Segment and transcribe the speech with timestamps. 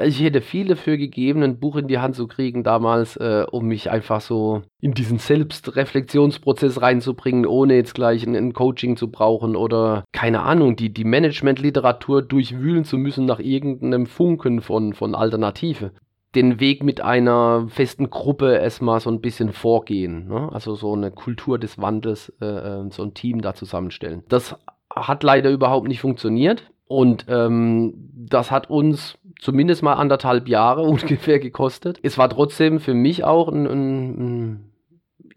[0.00, 3.66] Ich hätte viel dafür gegeben, ein Buch in die Hand zu kriegen damals, äh, um
[3.66, 9.56] mich einfach so in diesen Selbstreflexionsprozess reinzubringen, ohne jetzt gleich ein, ein Coaching zu brauchen
[9.56, 15.92] oder keine Ahnung, die, die Management-Literatur durchwühlen zu müssen nach irgendeinem Funken von, von Alternative
[16.34, 20.28] den Weg mit einer festen Gruppe erstmal so ein bisschen vorgehen.
[20.28, 20.48] Ne?
[20.52, 24.22] Also so eine Kultur des Wandels, äh, äh, so ein Team da zusammenstellen.
[24.28, 24.54] Das
[24.94, 26.70] hat leider überhaupt nicht funktioniert.
[26.88, 31.98] Und ähm, das hat uns zumindest mal anderthalb Jahre ungefähr gekostet.
[32.02, 34.64] Es war trotzdem für mich auch ein, ein, ein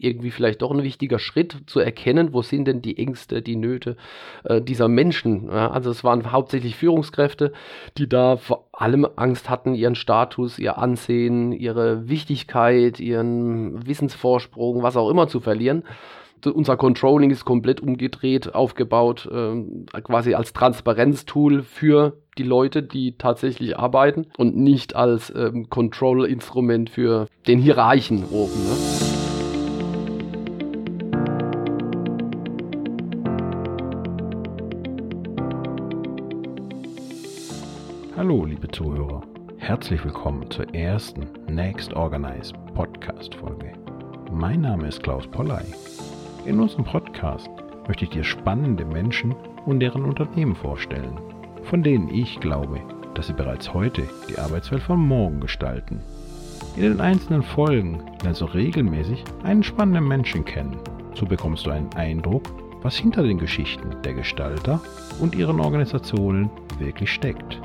[0.02, 3.96] irgendwie vielleicht doch ein wichtiger Schritt zu erkennen, wo sind denn die Ängste, die Nöte
[4.44, 5.46] äh, dieser Menschen.
[5.46, 7.52] Ja, also es waren hauptsächlich Führungskräfte,
[7.98, 14.96] die da vor allem Angst hatten, ihren Status, ihr Ansehen, ihre Wichtigkeit, ihren Wissensvorsprung, was
[14.96, 15.84] auch immer zu verlieren
[16.50, 23.78] unser Controlling ist komplett umgedreht, aufgebaut, äh, quasi als Transparenztool für die Leute, die tatsächlich
[23.78, 28.64] arbeiten und nicht als ähm, Control-Instrument für den Hierarchen oben.
[28.64, 28.76] Ne?
[38.16, 39.22] Hallo, liebe Zuhörer.
[39.58, 43.72] Herzlich willkommen zur ersten Next Organize Podcast Folge.
[44.30, 45.64] Mein Name ist Klaus Polley.
[46.44, 47.48] In unserem Podcast
[47.86, 49.32] möchte ich dir spannende Menschen
[49.64, 51.16] und deren Unternehmen vorstellen,
[51.62, 52.80] von denen ich glaube,
[53.14, 56.00] dass sie bereits heute die Arbeitswelt von morgen gestalten.
[56.74, 60.78] In den einzelnen Folgen lernst du regelmäßig einen spannenden Menschen kennen.
[61.14, 62.42] So bekommst du einen Eindruck,
[62.82, 64.80] was hinter den Geschichten der Gestalter
[65.20, 67.60] und ihren Organisationen wirklich steckt.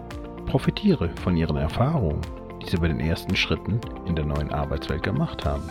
[0.45, 2.21] Profitiere von ihren Erfahrungen,
[2.61, 5.63] die sie bei den ersten Schritten in der neuen Arbeitswelt gemacht haben.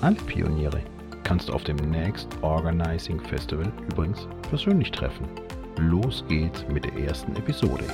[0.00, 0.80] Alle Pioniere
[1.28, 5.28] kannst du auf dem Next Organizing Festival übrigens persönlich treffen.
[5.76, 7.84] Los geht's mit der ersten Episode.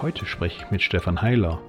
[0.00, 1.60] Heute spreche ich mit Stefan Heiler.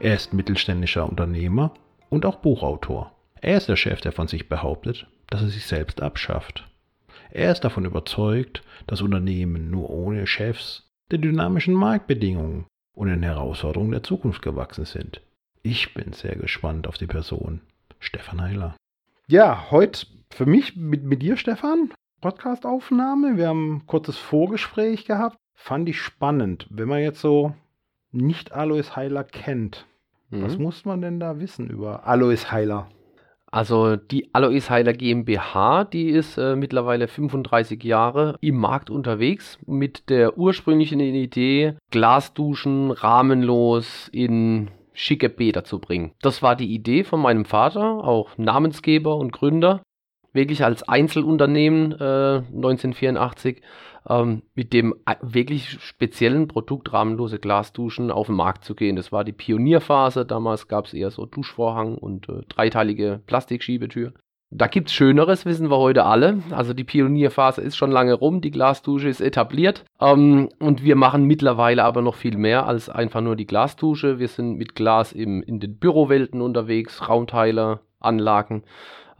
[0.00, 1.74] Er ist mittelständischer Unternehmer
[2.08, 3.14] und auch Buchautor.
[3.42, 6.66] Er ist der Chef, der von sich behauptet, dass er sich selbst abschafft.
[7.30, 13.92] Er ist davon überzeugt, dass Unternehmen nur ohne Chefs der dynamischen Marktbedingungen und den Herausforderungen
[13.92, 15.20] der Zukunft gewachsen sind.
[15.62, 17.60] Ich bin sehr gespannt auf die Person.
[17.98, 18.76] Stefan Heiler.
[19.26, 23.36] Ja, heute für mich mit, mit dir, Stefan, Podcastaufnahme.
[23.36, 25.36] Wir haben ein kurzes Vorgespräch gehabt.
[25.54, 26.66] Fand ich spannend.
[26.70, 27.54] Wenn man jetzt so
[28.12, 29.86] nicht Alois Heiler kennt,
[30.30, 30.42] mhm.
[30.42, 32.88] was muss man denn da wissen über Alois Heiler?
[33.50, 40.08] Also die Alois Heiler GmbH, die ist äh, mittlerweile 35 Jahre im Markt unterwegs mit
[40.08, 46.12] der ursprünglichen Idee, Glasduschen rahmenlos in schicke Bäder zu bringen.
[46.22, 49.82] Das war die Idee von meinem Vater, auch Namensgeber und Gründer,
[50.32, 53.62] wirklich als Einzelunternehmen äh, 1984
[54.08, 58.96] ähm, mit dem äh, wirklich speziellen Produkt rahmenlose Glasduschen auf den Markt zu gehen.
[58.96, 60.24] Das war die Pionierphase.
[60.24, 64.12] Damals gab es eher so Duschvorhang und äh, dreiteilige Plastikschiebetür.
[64.52, 66.42] Da gibt es Schöneres, wissen wir heute alle.
[66.50, 69.84] Also die Pionierphase ist schon lange rum, die Glasdusche ist etabliert.
[70.00, 74.18] Ähm, und wir machen mittlerweile aber noch viel mehr als einfach nur die Glasdusche.
[74.18, 78.64] Wir sind mit Glas im, in den Bürowelten unterwegs, Raumteiler, Anlagen,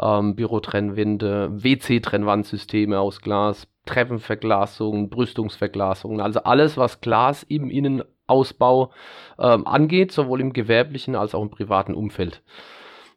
[0.01, 8.93] ähm, Bürotrennwände, WC-Trennwandsysteme aus Glas, Treppenverglasungen, Brüstungsverglasungen, also alles, was Glas im Innenausbau
[9.39, 12.43] ähm, angeht, sowohl im gewerblichen als auch im privaten Umfeld.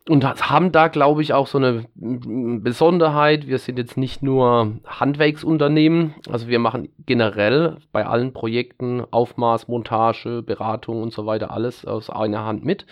[0.10, 3.48] Und haben da, glaube ich, auch so eine Besonderheit.
[3.48, 10.42] Wir sind jetzt nicht nur Handwerksunternehmen, also wir machen generell bei allen Projekten Aufmaß, Montage,
[10.42, 12.86] Beratung und so weiter alles aus einer Hand mit,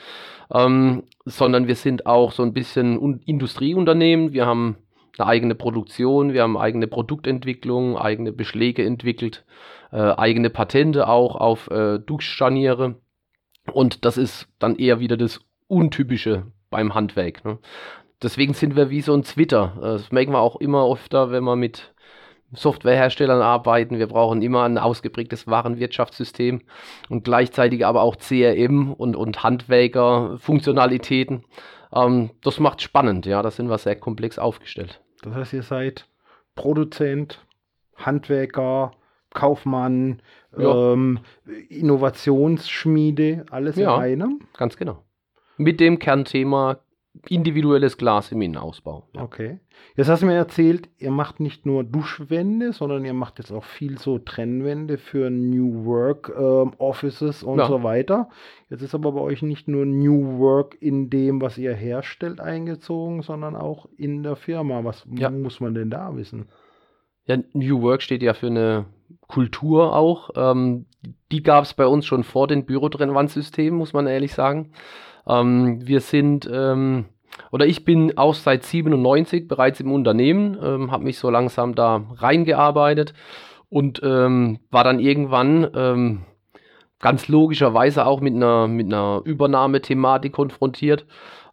[0.54, 4.32] ähm, sondern wir sind auch so ein bisschen Industrieunternehmen.
[4.32, 4.78] Wir haben
[5.18, 9.44] eine eigene Produktion, wir haben eigene Produktentwicklung, eigene Beschläge entwickelt,
[9.92, 12.96] äh, eigene Patente auch auf äh, Duschscharniere.
[13.74, 17.46] Und das ist dann eher wieder das Untypische beim Handwerk.
[17.46, 17.59] Ne?
[18.24, 19.78] Deswegen sind wir wie so ein Twitter.
[19.80, 21.94] Das merken wir auch immer öfter, wenn wir mit
[22.53, 24.00] Softwareherstellern arbeiten.
[24.00, 26.62] Wir brauchen immer ein ausgeprägtes Warenwirtschaftssystem
[27.09, 31.46] und gleichzeitig aber auch CRM und, und Handwerker-Funktionalitäten.
[31.94, 35.02] Ähm, das macht spannend, ja, da sind wir sehr komplex aufgestellt.
[35.23, 36.08] Das heißt, ihr seid
[36.56, 37.46] Produzent,
[37.96, 38.91] Handwerker,
[39.34, 40.22] Kaufmann,
[40.58, 40.94] ja.
[40.94, 41.20] ähm,
[41.70, 44.40] Innovationsschmiede, alles ja, in einem?
[44.58, 45.03] Ganz genau.
[45.61, 46.79] Mit dem Kernthema
[47.28, 49.08] individuelles Glas im Innenausbau.
[49.13, 49.22] Ja.
[49.22, 49.59] Okay.
[49.96, 53.66] Jetzt hast du mir erzählt, ihr macht nicht nur Duschwände, sondern ihr macht jetzt auch
[53.66, 57.67] viel so Trennwände für New Work ähm, Offices und ja.
[57.67, 58.29] so weiter.
[58.69, 63.22] Jetzt ist aber bei euch nicht nur New Work in dem, was ihr herstellt, eingezogen,
[63.22, 64.84] sondern auch in der Firma.
[64.84, 65.29] Was ja.
[65.29, 66.47] muss man denn da wissen?
[67.25, 68.85] Ja, New Work steht ja für eine
[69.28, 70.31] Kultur auch.
[70.35, 70.85] Ähm,
[71.31, 74.72] die gab es bei uns schon vor den Bürotrennwandsystemen, muss man ehrlich sagen.
[75.28, 77.06] Ähm, wir sind, ähm,
[77.52, 82.03] oder ich bin auch seit 97 bereits im Unternehmen, ähm, habe mich so langsam da
[82.16, 83.14] reingearbeitet
[83.70, 86.22] und ähm, war dann irgendwann ähm,
[87.00, 91.06] ganz logischerweise auch mit einer, mit einer Übernahmethematik konfrontiert.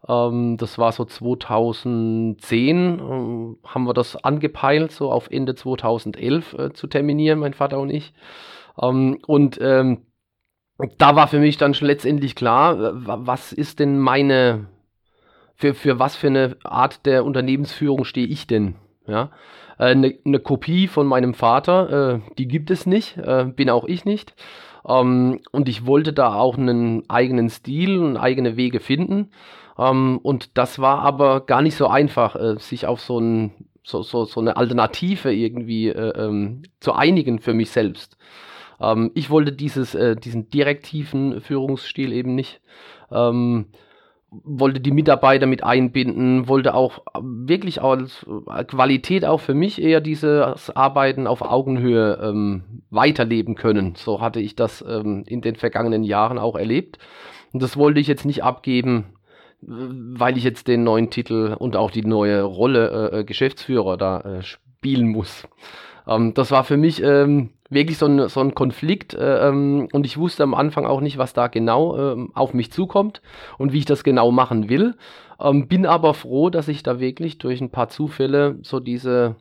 [0.07, 6.73] Ähm, das war so 2010, ähm, haben wir das angepeilt, so auf Ende 2011 äh,
[6.73, 8.13] zu terminieren, mein Vater und ich.
[8.81, 10.03] Ähm, und ähm,
[10.99, 14.67] da war für mich dann schon letztendlich klar, was ist denn meine,
[15.57, 18.77] für, für was für eine Art der Unternehmensführung stehe ich denn?
[19.07, 19.31] Ja,
[19.79, 23.85] eine, äh, eine Kopie von meinem Vater, äh, die gibt es nicht, äh, bin auch
[23.85, 24.35] ich nicht.
[24.87, 29.31] Ähm, und ich wollte da auch einen eigenen Stil und eigene Wege finden.
[29.79, 33.53] Ähm, und das war aber gar nicht so einfach, äh, sich auf so, ein,
[33.83, 38.17] so, so, so eine Alternative irgendwie äh, ähm, zu einigen für mich selbst.
[38.81, 42.61] Ähm, ich wollte dieses, äh, diesen direktiven Führungsstil eben nicht.
[43.11, 43.67] Ähm,
[44.31, 50.01] wollte die Mitarbeiter mit einbinden, wollte auch wirklich als äh, Qualität auch für mich eher
[50.01, 53.95] dieses Arbeiten auf Augenhöhe ähm, weiterleben können.
[53.97, 56.99] So hatte ich das ähm, in den vergangenen Jahren auch erlebt.
[57.53, 59.15] Und das wollte ich jetzt nicht abgeben,
[59.61, 64.21] weil ich jetzt den neuen Titel und auch die neue Rolle äh, äh Geschäftsführer da
[64.21, 65.49] äh, spielen muss.
[66.09, 70.07] Ähm, das war für mich ähm, wirklich so ein, so ein Konflikt äh, ähm, und
[70.07, 73.21] ich wusste am Anfang auch nicht, was da genau ähm, auf mich zukommt
[73.59, 74.97] und wie ich das genau machen will.
[75.41, 79.37] Ähm, bin aber froh, dass ich da wirklich durch ein paar Zufälle so diese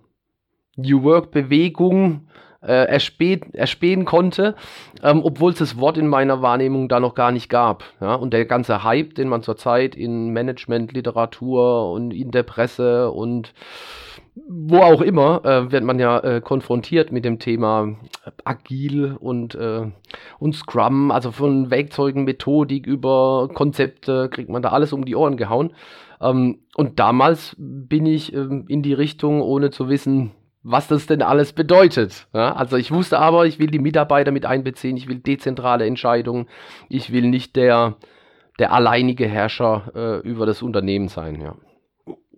[0.75, 2.27] New Work Bewegung
[2.61, 4.55] äh, erspähen, erspähen konnte,
[5.01, 7.83] ähm, obwohl es das Wort in meiner Wahrnehmung da noch gar nicht gab.
[8.01, 8.15] Ja?
[8.15, 13.53] Und der ganze Hype, den man zurzeit in Management, Literatur und in der Presse und
[14.47, 17.97] wo auch immer, äh, wird man ja äh, konfrontiert mit dem Thema
[18.43, 19.89] Agil und, äh,
[20.39, 25.37] und Scrum, also von Werkzeugen, Methodik über Konzepte, kriegt man da alles um die Ohren
[25.37, 25.73] gehauen.
[26.21, 30.31] Ähm, und damals bin ich ähm, in die Richtung, ohne zu wissen,
[30.63, 32.27] was das denn alles bedeutet.
[32.33, 32.53] Ja?
[32.53, 36.47] Also ich wusste aber, ich will die Mitarbeiter mit einbeziehen, ich will dezentrale Entscheidungen,
[36.89, 37.95] ich will nicht der,
[38.59, 41.41] der alleinige Herrscher äh, über das Unternehmen sein.
[41.41, 41.55] Ja.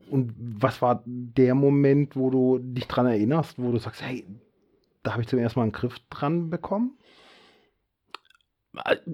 [0.09, 4.25] Und was war der Moment, wo du dich dran erinnerst, wo du sagst, hey,
[5.03, 6.97] da habe ich zum ersten Mal einen Griff dran bekommen?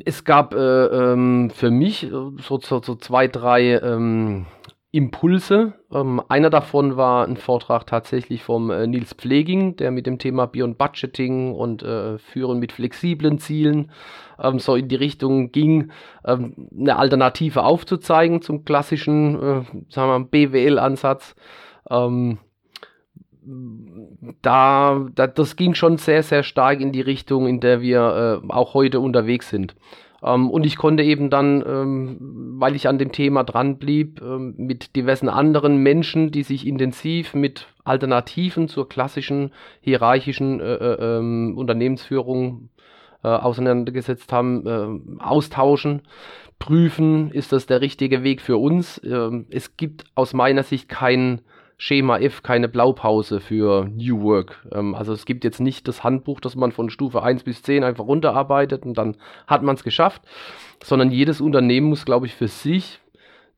[0.03, 4.45] Es gab äh, ähm, für mich so, so, so zwei, drei ähm,
[4.95, 5.73] Impulse.
[5.91, 10.45] Ähm, einer davon war ein Vortrag tatsächlich vom äh, Nils Pfleging, der mit dem Thema
[10.45, 13.91] Beyond Budgeting und äh, Führen mit flexiblen Zielen
[14.41, 15.91] ähm, so in die Richtung ging,
[16.25, 21.35] ähm, eine Alternative aufzuzeigen zum klassischen äh, BWL-Ansatz.
[21.89, 22.37] Ähm,
[24.41, 28.51] da, da, das ging schon sehr, sehr stark in die Richtung, in der wir äh,
[28.51, 29.75] auch heute unterwegs sind.
[30.23, 32.17] Ähm, und ich konnte eben dann, ähm,
[32.57, 37.33] weil ich an dem Thema dran blieb, ähm, mit diversen anderen Menschen, die sich intensiv
[37.33, 39.51] mit Alternativen zur klassischen
[39.81, 42.69] hierarchischen äh, äh, ähm, Unternehmensführung
[43.23, 46.01] äh, auseinandergesetzt haben, äh, austauschen,
[46.59, 49.01] prüfen, ist das der richtige Weg für uns.
[49.03, 51.41] Ähm, es gibt aus meiner Sicht keinen
[51.77, 54.65] Schema F keine Blaupause für New Work.
[54.71, 57.83] Ähm, also es gibt jetzt nicht das Handbuch, das man von Stufe 1 bis 10
[57.83, 59.17] einfach runterarbeitet und dann
[59.47, 60.21] hat man es geschafft,
[60.83, 62.99] sondern jedes Unternehmen muss, glaube ich, für sich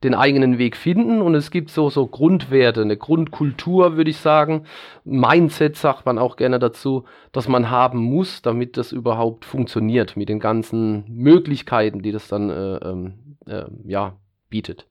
[0.04, 4.64] den eigenen Weg finden und es gibt so, so Grundwerte, eine Grundkultur, würde ich sagen.
[5.04, 10.28] Mindset sagt man auch gerne dazu, dass man haben muss, damit das überhaupt funktioniert mit
[10.28, 13.14] den ganzen Möglichkeiten, die das dann äh, ähm,
[13.46, 14.16] äh, ja,
[14.50, 14.86] bietet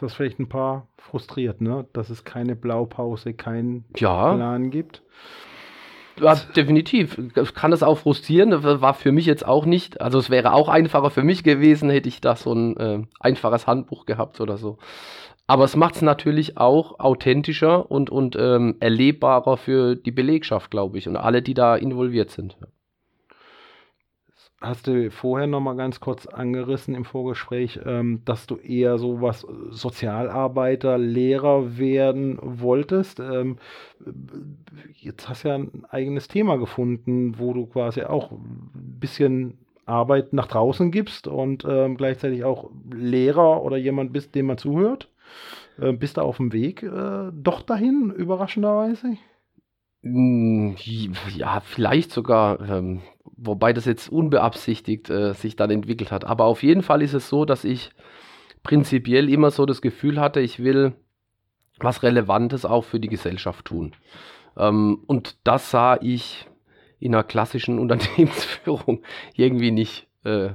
[0.00, 1.86] das vielleicht ein paar frustriert, ne?
[1.92, 4.34] Dass es keine Blaupause, keinen ja.
[4.34, 5.02] Plan gibt.
[6.20, 7.18] Ja, definitiv.
[7.54, 8.50] Kann das auch frustrieren.
[8.50, 10.00] Das war für mich jetzt auch nicht.
[10.00, 13.66] Also es wäre auch einfacher für mich gewesen, hätte ich da so ein äh, einfaches
[13.66, 14.78] Handbuch gehabt oder so.
[15.46, 20.98] Aber es macht es natürlich auch authentischer und, und ähm, erlebbarer für die Belegschaft, glaube
[20.98, 22.56] ich, und alle, die da involviert sind
[24.60, 29.20] hast du vorher noch mal ganz kurz angerissen im Vorgespräch, ähm, dass du eher so
[29.20, 33.20] was Sozialarbeiter, Lehrer werden wolltest.
[33.20, 33.58] Ähm,
[34.94, 40.32] jetzt hast du ja ein eigenes Thema gefunden, wo du quasi auch ein bisschen Arbeit
[40.32, 45.08] nach draußen gibst und ähm, gleichzeitig auch Lehrer oder jemand bist, dem man zuhört.
[45.78, 49.16] Äh, bist du auf dem Weg äh, doch dahin, überraschenderweise?
[50.02, 50.76] Hm,
[51.34, 53.02] ja, vielleicht sogar, ähm,
[53.36, 56.24] wobei das jetzt unbeabsichtigt äh, sich dann entwickelt hat.
[56.24, 57.90] Aber auf jeden Fall ist es so, dass ich
[58.62, 60.94] prinzipiell immer so das Gefühl hatte, ich will
[61.78, 63.94] was Relevantes auch für die Gesellschaft tun.
[64.56, 66.46] Ähm, und das sah ich
[66.98, 69.02] in einer klassischen Unternehmensführung
[69.34, 70.08] irgendwie nicht.
[70.24, 70.50] Äh,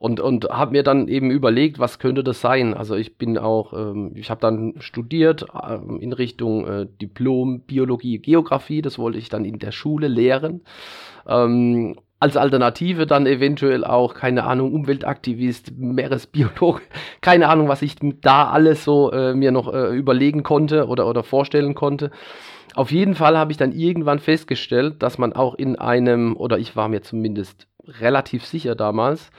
[0.00, 2.72] und, und habe mir dann eben überlegt, was könnte das sein.
[2.72, 8.18] Also ich bin auch, ähm, ich habe dann studiert ähm, in Richtung äh, Diplom Biologie,
[8.18, 8.80] Geografie.
[8.80, 10.62] Das wollte ich dann in der Schule lehren.
[11.28, 16.80] Ähm, als Alternative dann eventuell auch, keine Ahnung, Umweltaktivist, Meeresbiologe,
[17.20, 21.22] keine Ahnung, was ich da alles so äh, mir noch äh, überlegen konnte oder, oder
[21.22, 22.10] vorstellen konnte.
[22.74, 26.74] Auf jeden Fall habe ich dann irgendwann festgestellt, dass man auch in einem, oder ich
[26.74, 27.66] war mir zumindest
[28.00, 29.30] relativ sicher damals,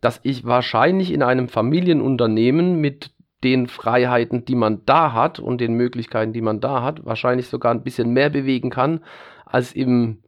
[0.00, 3.10] dass ich wahrscheinlich in einem Familienunternehmen mit
[3.44, 7.72] den Freiheiten, die man da hat und den Möglichkeiten, die man da hat, wahrscheinlich sogar
[7.72, 9.00] ein bisschen mehr bewegen kann,
[9.46, 10.22] als im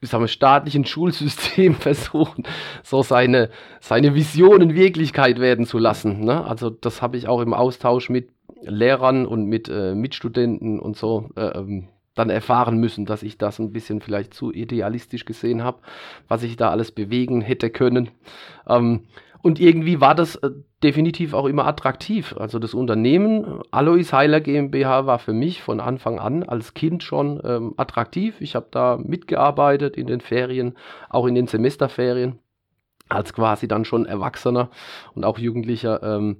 [0.00, 2.44] wir, staatlichen Schulsystem versuchen,
[2.82, 3.50] so seine,
[3.80, 6.24] seine Visionen Wirklichkeit werden zu lassen.
[6.24, 6.44] Ne?
[6.44, 8.30] Also das habe ich auch im Austausch mit
[8.62, 13.58] Lehrern und mit äh, Mitstudenten und so äh, ähm, dann erfahren müssen, dass ich das
[13.58, 15.78] ein bisschen vielleicht zu idealistisch gesehen habe,
[16.28, 18.10] was ich da alles bewegen hätte können.
[18.68, 19.02] Ähm,
[19.44, 20.52] und irgendwie war das äh,
[20.82, 22.34] definitiv auch immer attraktiv.
[22.38, 27.42] Also das Unternehmen Alois Heiler GmbH war für mich von Anfang an als Kind schon
[27.44, 28.40] ähm, attraktiv.
[28.40, 30.76] Ich habe da mitgearbeitet in den Ferien,
[31.10, 32.38] auch in den Semesterferien,
[33.10, 34.70] als quasi dann schon Erwachsener
[35.14, 36.02] und auch Jugendlicher.
[36.02, 36.38] Ähm,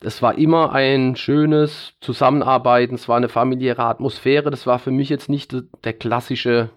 [0.00, 4.50] es war immer ein schönes Zusammenarbeiten, es war eine familiäre Atmosphäre.
[4.50, 6.70] Das war für mich jetzt nicht der klassische,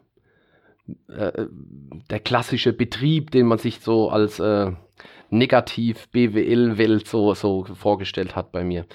[1.07, 1.45] äh,
[2.09, 4.71] der klassische Betrieb, den man sich so als äh,
[5.29, 8.85] negativ BWL-Welt so, so vorgestellt hat bei mir.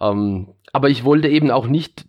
[0.00, 2.06] Ähm, aber ich wollte eben auch nicht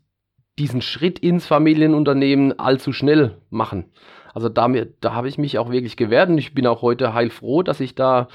[0.59, 3.85] diesen Schritt ins Familienunternehmen allzu schnell machen.
[4.33, 7.63] Also damit, da habe ich mich auch wirklich gewehrt und ich bin auch heute heilfroh,
[7.63, 8.27] dass ich da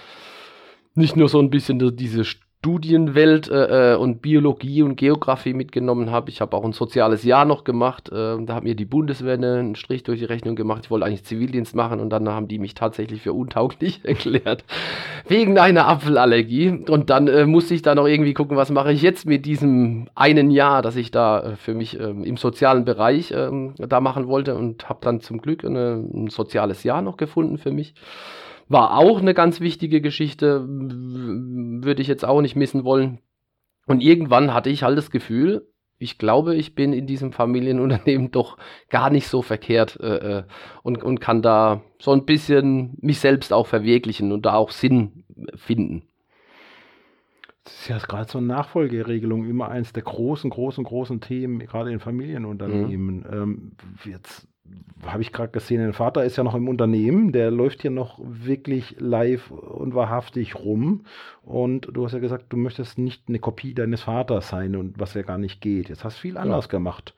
[0.95, 2.25] nicht nur so ein bisschen diese
[2.66, 6.30] Studienwelt äh, äh, und Biologie und Geografie mitgenommen habe.
[6.30, 8.08] Ich habe auch ein soziales Jahr noch gemacht.
[8.08, 10.80] Äh, da hat mir die Bundeswehr einen Strich durch die Rechnung gemacht.
[10.82, 14.64] Ich wollte eigentlich Zivildienst machen und dann haben die mich tatsächlich für untauglich erklärt.
[15.28, 16.70] Wegen einer Apfelallergie.
[16.88, 20.08] Und dann äh, musste ich da noch irgendwie gucken, was mache ich jetzt mit diesem
[20.16, 24.26] einen Jahr, das ich da äh, für mich ähm, im sozialen Bereich ähm, da machen
[24.26, 27.94] wollte und habe dann zum Glück eine, ein soziales Jahr noch gefunden für mich.
[28.68, 33.20] War auch eine ganz wichtige Geschichte, würde ich jetzt auch nicht missen wollen.
[33.87, 35.68] Und irgendwann hatte ich halt das Gefühl,
[35.99, 38.58] ich glaube, ich bin in diesem Familienunternehmen doch
[38.90, 40.44] gar nicht so verkehrt äh, äh,
[40.82, 45.25] und, und kann da so ein bisschen mich selbst auch verwirklichen und da auch Sinn
[45.54, 46.02] finden.
[47.64, 51.90] Das ist ja gerade so eine Nachfolgeregelung immer eins der großen, großen, großen Themen, gerade
[51.90, 53.16] in Familienunternehmen.
[53.16, 53.32] Mhm.
[53.32, 53.73] Ähm,
[54.04, 54.46] jetzt
[55.04, 58.18] habe ich gerade gesehen, dein Vater ist ja noch im Unternehmen, der läuft hier noch
[58.23, 61.04] wirklich live und wahrhaftig rum.
[61.42, 65.14] Und du hast ja gesagt, du möchtest nicht eine Kopie deines Vaters sein und was
[65.14, 65.88] ja gar nicht geht.
[65.88, 66.70] Jetzt hast du viel anders ja.
[66.70, 67.14] gemacht.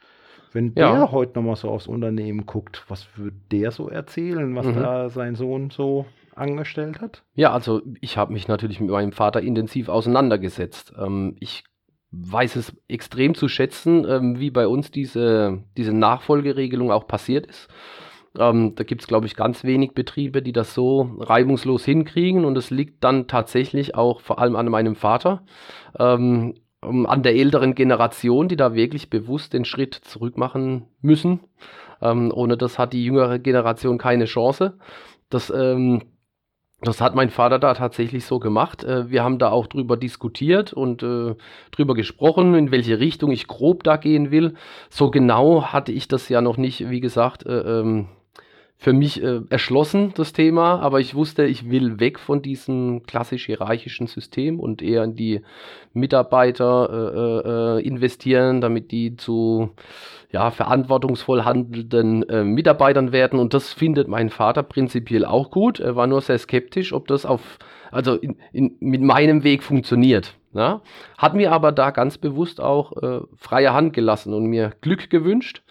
[0.52, 0.92] Wenn ja.
[0.92, 4.74] der heute nochmal so aufs Unternehmen guckt, was würde der so erzählen, was mhm.
[4.74, 7.22] da sein Sohn so angestellt hat?
[7.34, 10.94] Ja, also ich habe mich natürlich mit meinem Vater intensiv auseinandergesetzt.
[10.98, 11.64] Ähm, ich
[12.10, 17.68] weiß es extrem zu schätzen, ähm, wie bei uns diese, diese Nachfolgeregelung auch passiert ist.
[18.38, 22.56] Ähm, da gibt es, glaube ich, ganz wenig Betriebe, die das so reibungslos hinkriegen und
[22.56, 25.44] es liegt dann tatsächlich auch vor allem an meinem Vater,
[25.98, 31.40] ähm, an der älteren Generation, die da wirklich bewusst den Schritt zurück machen müssen.
[32.00, 34.78] Ähm, ohne das hat die jüngere Generation keine Chance.
[35.28, 36.02] Das ähm,
[36.80, 38.84] das hat mein Vater da tatsächlich so gemacht.
[38.84, 41.34] Äh, wir haben da auch drüber diskutiert und äh,
[41.72, 44.54] drüber gesprochen, in welche Richtung ich grob da gehen will.
[44.88, 48.08] So genau hatte ich das ja noch nicht, wie gesagt, äh, ähm,
[48.80, 53.46] für mich äh, erschlossen, das Thema, aber ich wusste, ich will weg von diesem klassisch
[53.46, 55.40] hierarchischen System und eher in die
[55.94, 59.70] Mitarbeiter äh, äh, investieren, damit die zu
[60.30, 63.40] ja, verantwortungsvoll handelnden äh, Mitarbeitern werden.
[63.40, 65.80] Und das findet mein Vater prinzipiell auch gut.
[65.80, 67.58] Er war nur sehr skeptisch, ob das auf,
[67.90, 70.36] also in, in, mit meinem Weg funktioniert.
[70.52, 70.82] Ja?
[71.16, 75.62] Hat mir aber da ganz bewusst auch äh, freie Hand gelassen und mir Glück gewünscht.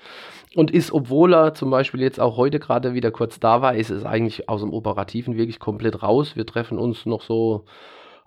[0.58, 3.92] Und ist, obwohl er zum Beispiel jetzt auch heute gerade wieder kurz da war, ist
[3.92, 6.36] es eigentlich aus dem Operativen wirklich komplett raus.
[6.36, 7.66] Wir treffen uns noch so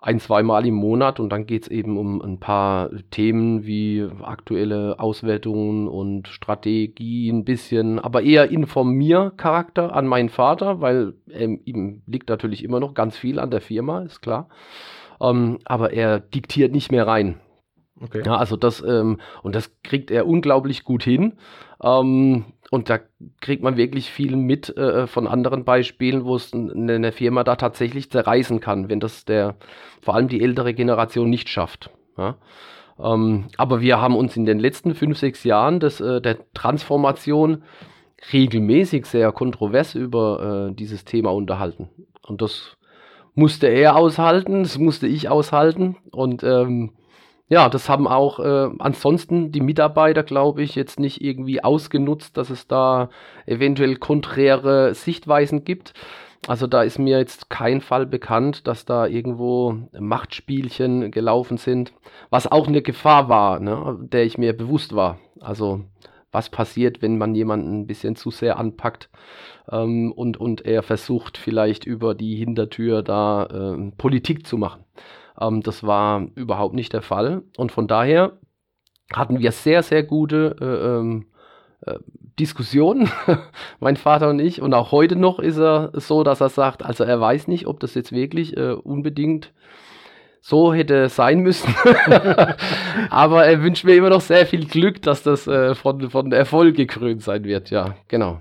[0.01, 5.01] ein, zweimal im Monat und dann geht es eben um ein paar Themen wie aktuelle
[5.01, 12.29] Auswertungen und Strategie ein bisschen, aber eher Informier-Charakter an meinen Vater, weil ähm, ihm liegt
[12.29, 14.49] natürlich immer noch ganz viel an der Firma, ist klar.
[15.21, 17.41] Ähm, aber er diktiert nicht mehr rein.
[18.03, 18.23] Okay.
[18.25, 21.35] Ja, also das, ähm, und das kriegt er unglaublich gut hin.
[21.83, 23.01] Ähm, und da
[23.41, 27.57] kriegt man wirklich viel mit äh, von anderen Beispielen, wo es eine, eine Firma da
[27.57, 29.57] tatsächlich zerreißen kann, wenn das der,
[30.01, 31.91] vor allem die ältere Generation nicht schafft.
[32.17, 32.37] Ja?
[32.99, 37.65] Ähm, aber wir haben uns in den letzten fünf, sechs Jahren des, äh, der Transformation
[38.33, 41.89] regelmäßig sehr kontrovers über äh, dieses Thema unterhalten.
[42.27, 42.77] Und das
[43.35, 45.97] musste er aushalten, das musste ich aushalten.
[46.13, 46.93] Und ähm,
[47.51, 52.49] ja, das haben auch äh, ansonsten die Mitarbeiter, glaube ich, jetzt nicht irgendwie ausgenutzt, dass
[52.49, 53.11] es da
[53.45, 55.93] eventuell konträre Sichtweisen gibt.
[56.47, 61.93] Also da ist mir jetzt kein Fall bekannt, dass da irgendwo Machtspielchen gelaufen sind,
[62.31, 65.19] was auch eine Gefahr war, ne, der ich mir bewusst war.
[65.41, 65.81] Also
[66.31, 69.11] was passiert, wenn man jemanden ein bisschen zu sehr anpackt
[69.73, 74.85] ähm, und, und er versucht vielleicht über die Hintertür da äh, Politik zu machen.
[75.41, 77.43] Ähm, das war überhaupt nicht der Fall.
[77.57, 78.39] Und von daher
[79.13, 81.27] hatten wir sehr, sehr gute äh, ähm,
[81.87, 81.99] äh,
[82.39, 83.11] Diskussionen,
[83.81, 84.63] mein Vater und ich.
[84.63, 87.81] Und auch heute noch ist er so, dass er sagt, also er weiß nicht, ob
[87.81, 89.53] das jetzt wirklich äh, unbedingt
[90.41, 91.75] so hätte sein müssen.
[93.11, 96.77] Aber er wünscht mir immer noch sehr viel Glück, dass das äh, von, von Erfolg
[96.77, 97.71] gekrönt sein wird.
[97.71, 98.41] Ja, genau.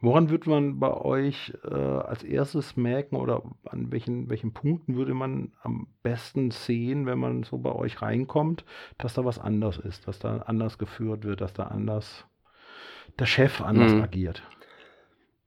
[0.00, 5.14] Woran würde man bei euch äh, als erstes merken oder an welchen, welchen Punkten würde
[5.14, 8.64] man am besten sehen, wenn man so bei euch reinkommt,
[8.98, 12.26] dass da was anders ist, dass da anders geführt wird, dass da anders
[13.18, 14.02] der Chef anders mhm.
[14.02, 14.42] agiert?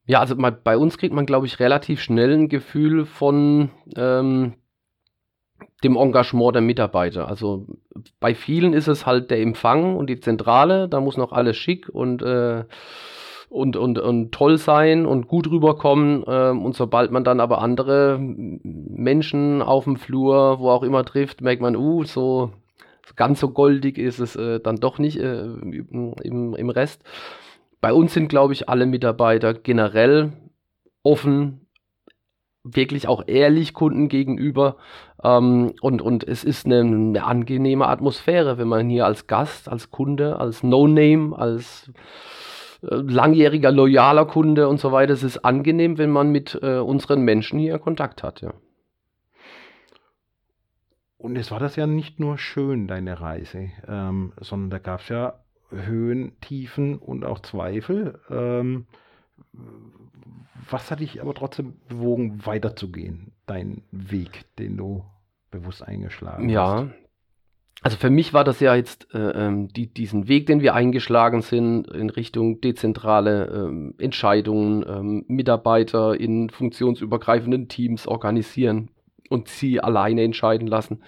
[0.06, 4.56] Ja, also bei uns kriegt man, glaube ich, relativ schnell ein Gefühl von ähm,
[5.84, 7.28] dem Engagement der Mitarbeiter.
[7.28, 7.68] Also
[8.20, 11.90] bei vielen ist es halt der Empfang und die Zentrale, da muss noch alles schick
[11.90, 12.64] und äh,
[13.50, 16.24] und, und, und toll sein und gut rüberkommen.
[16.28, 21.42] Ähm, und sobald man dann aber andere Menschen auf dem Flur, wo auch immer trifft,
[21.42, 22.52] merkt man, uh, so
[23.16, 27.04] ganz so goldig ist es äh, dann doch nicht äh, im, im Rest.
[27.82, 30.34] Bei uns sind, glaube ich, alle Mitarbeiter generell
[31.02, 31.66] offen,
[32.64, 34.76] wirklich auch ehrlich Kunden gegenüber.
[35.24, 39.90] Ähm, und, und es ist eine, eine, angenehme Atmosphäre, wenn man hier als Gast, als
[39.92, 41.92] Kunde, als No-Name, als
[42.82, 45.14] langjähriger, loyaler Kunde und so weiter.
[45.14, 48.54] Es ist angenehm, wenn man mit äh, unseren Menschen hier Kontakt hat, ja.
[51.18, 55.10] Und es war das ja nicht nur schön, deine Reise, ähm, sondern da gab es
[55.10, 55.34] ja
[55.70, 58.20] Höhen, Tiefen und auch Zweifel.
[58.30, 58.88] Ähm,
[60.70, 65.04] was hat dich aber trotzdem bewogen, weiterzugehen, deinen Weg, den du
[65.52, 66.84] bewusst eingeschlagen ja, hast?
[66.84, 66.90] Ja,
[67.82, 71.42] also für mich war das ja jetzt äh, ähm, die, diesen Weg, den wir eingeschlagen
[71.42, 78.90] sind in Richtung dezentrale ähm, Entscheidungen, ähm, Mitarbeiter in funktionsübergreifenden Teams organisieren
[79.30, 81.04] und sie alleine entscheiden lassen,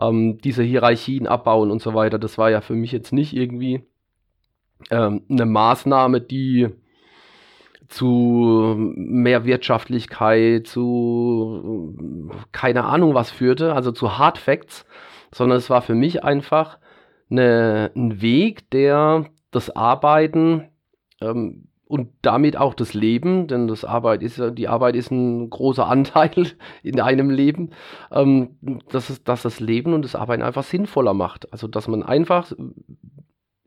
[0.00, 2.18] ähm, diese Hierarchien abbauen und so weiter.
[2.18, 3.82] Das war ja für mich jetzt nicht irgendwie
[4.90, 6.70] ähm, eine Maßnahme, die
[7.88, 11.94] zu mehr Wirtschaftlichkeit, zu
[12.50, 14.86] keine Ahnung was führte, also zu Hard Facts
[15.34, 16.78] sondern es war für mich einfach
[17.28, 20.68] eine, ein Weg, der das Arbeiten
[21.20, 25.86] ähm, und damit auch das Leben, denn das Arbeit ist, die Arbeit ist ein großer
[25.88, 26.52] Anteil
[26.84, 27.70] in einem Leben,
[28.12, 28.56] ähm,
[28.90, 31.52] dass, es, dass das Leben und das Arbeiten einfach sinnvoller macht.
[31.52, 32.52] Also dass man einfach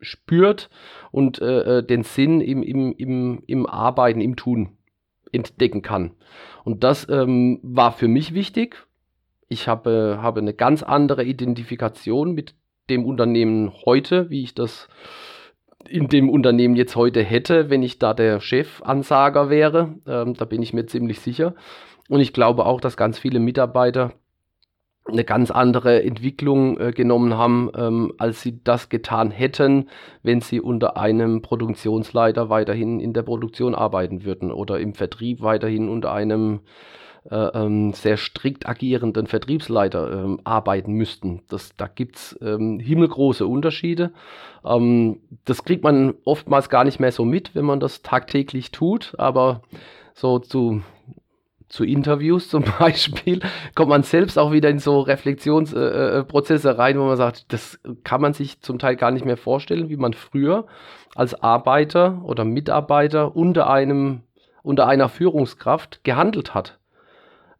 [0.00, 0.70] spürt
[1.10, 4.78] und äh, äh den Sinn im, im, im, im Arbeiten, im Tun
[5.32, 6.12] entdecken kann.
[6.64, 8.87] Und das ähm, war für mich wichtig,
[9.48, 12.54] ich habe, habe eine ganz andere Identifikation mit
[12.90, 14.88] dem Unternehmen heute, wie ich das
[15.88, 19.94] in dem Unternehmen jetzt heute hätte, wenn ich da der Chefansager wäre.
[20.06, 21.54] Ähm, da bin ich mir ziemlich sicher.
[22.08, 24.12] Und ich glaube auch, dass ganz viele Mitarbeiter
[25.06, 29.88] eine ganz andere Entwicklung äh, genommen haben, ähm, als sie das getan hätten,
[30.22, 35.88] wenn sie unter einem Produktionsleiter weiterhin in der Produktion arbeiten würden oder im Vertrieb weiterhin
[35.88, 36.60] unter einem
[37.30, 41.42] ähm, sehr strikt agierenden Vertriebsleiter ähm, arbeiten müssten.
[41.48, 44.12] Das, da gibt es ähm, himmelgroße Unterschiede.
[44.64, 49.14] Ähm, das kriegt man oftmals gar nicht mehr so mit, wenn man das tagtäglich tut,
[49.18, 49.62] aber
[50.14, 50.82] so zu
[51.68, 53.40] zu Interviews zum Beispiel,
[53.74, 57.78] kommt man selbst auch wieder in so Reflexionsprozesse äh, äh rein, wo man sagt, das
[58.04, 60.66] kann man sich zum Teil gar nicht mehr vorstellen, wie man früher
[61.14, 64.22] als Arbeiter oder Mitarbeiter unter einem,
[64.62, 66.77] unter einer Führungskraft gehandelt hat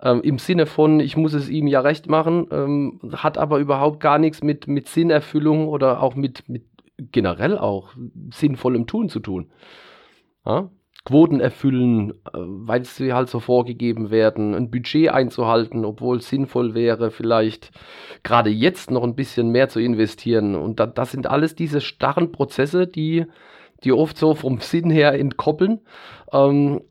[0.03, 4.01] ähm, im Sinne von, ich muss es ihm ja recht machen, ähm, hat aber überhaupt
[4.01, 6.65] gar nichts mit, mit Sinnerfüllung oder auch mit, mit
[6.99, 7.91] generell auch
[8.33, 9.51] sinnvollem Tun zu tun.
[10.45, 10.71] Ja?
[11.05, 16.75] Quoten erfüllen, äh, weil sie halt so vorgegeben werden, ein Budget einzuhalten, obwohl es sinnvoll
[16.75, 17.71] wäre, vielleicht
[18.23, 20.55] gerade jetzt noch ein bisschen mehr zu investieren.
[20.55, 23.25] Und da, das sind alles diese starren Prozesse, die,
[23.85, 25.81] die oft so vom Sinn her entkoppeln.
[26.33, 26.83] Ähm,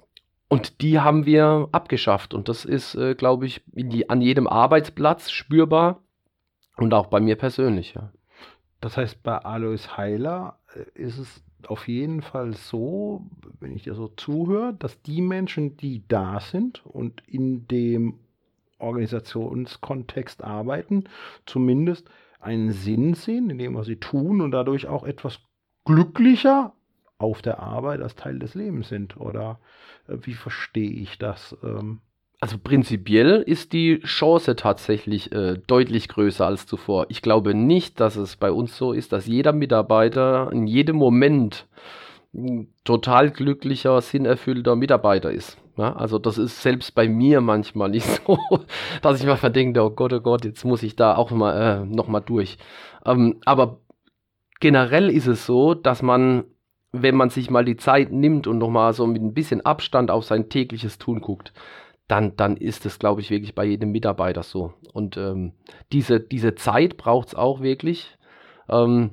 [0.49, 2.33] und die haben wir abgeschafft.
[2.33, 6.01] Und das ist, äh, glaube ich, die, an jedem Arbeitsplatz spürbar
[6.77, 7.93] und auch bei mir persönlich.
[7.95, 8.11] Ja.
[8.79, 13.25] Das heißt, bei Alois Heiler äh, ist es auf jeden Fall so,
[13.59, 18.19] wenn ich dir so zuhöre, dass die Menschen, die da sind und in dem
[18.79, 21.05] Organisationskontext arbeiten,
[21.45, 25.39] zumindest einen Sinn sehen in dem, was sie tun und dadurch auch etwas
[25.83, 26.73] glücklicher
[27.17, 29.17] auf der Arbeit als Teil des Lebens sind.
[29.17, 29.59] Oder
[30.07, 31.57] äh, wie verstehe ich das?
[31.63, 31.99] Ähm,
[32.39, 37.07] also prinzipiell ist die Chance tatsächlich äh, deutlich größer als zuvor.
[37.09, 41.67] Ich glaube nicht, dass es bei uns so ist, dass jeder Mitarbeiter in jedem Moment
[42.83, 45.57] total glücklicher, sinnerfüllter Mitarbeiter ist.
[45.77, 48.39] Ja, also das ist selbst bei mir manchmal nicht so,
[49.01, 51.85] dass ich mal verdenke, oh Gott, oh Gott, jetzt muss ich da auch mal äh,
[51.85, 52.57] noch mal durch.
[53.05, 53.79] Ähm, aber
[54.59, 56.45] generell ist es so, dass man,
[57.01, 60.11] wenn man sich mal die Zeit nimmt und noch mal so mit ein bisschen Abstand
[60.11, 61.53] auf sein tägliches Tun guckt,
[62.07, 64.73] dann, dann ist es, glaube ich, wirklich bei jedem Mitarbeiter so.
[64.93, 65.53] Und ähm,
[65.91, 68.17] diese, diese Zeit braucht es auch wirklich,
[68.69, 69.11] ähm,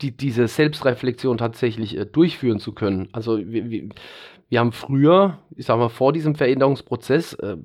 [0.00, 3.08] die, diese Selbstreflexion tatsächlich äh, durchführen zu können.
[3.12, 3.88] Also wir, wir,
[4.48, 7.58] wir, haben früher, ich sage mal, vor diesem Veränderungsprozess äh,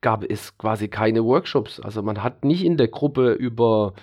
[0.00, 1.80] gab es quasi keine Workshops.
[1.80, 3.94] Also man hat nicht in der Gruppe über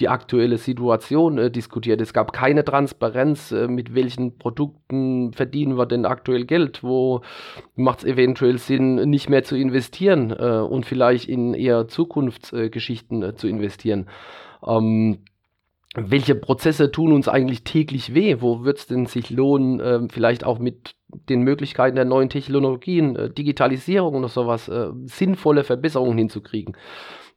[0.00, 2.00] die aktuelle Situation äh, diskutiert.
[2.00, 7.20] Es gab keine Transparenz, äh, mit welchen Produkten verdienen wir denn aktuell Geld, wo
[7.76, 13.34] macht es eventuell Sinn, nicht mehr zu investieren äh, und vielleicht in eher Zukunftsgeschichten äh,
[13.36, 14.08] zu investieren.
[14.66, 15.18] Ähm,
[15.94, 18.36] welche Prozesse tun uns eigentlich täglich weh?
[18.40, 20.96] Wo wird es denn sich lohnen, äh, vielleicht auch mit
[21.28, 26.76] den Möglichkeiten der neuen Technologien, äh, Digitalisierung oder sowas, äh, sinnvolle Verbesserungen hinzukriegen?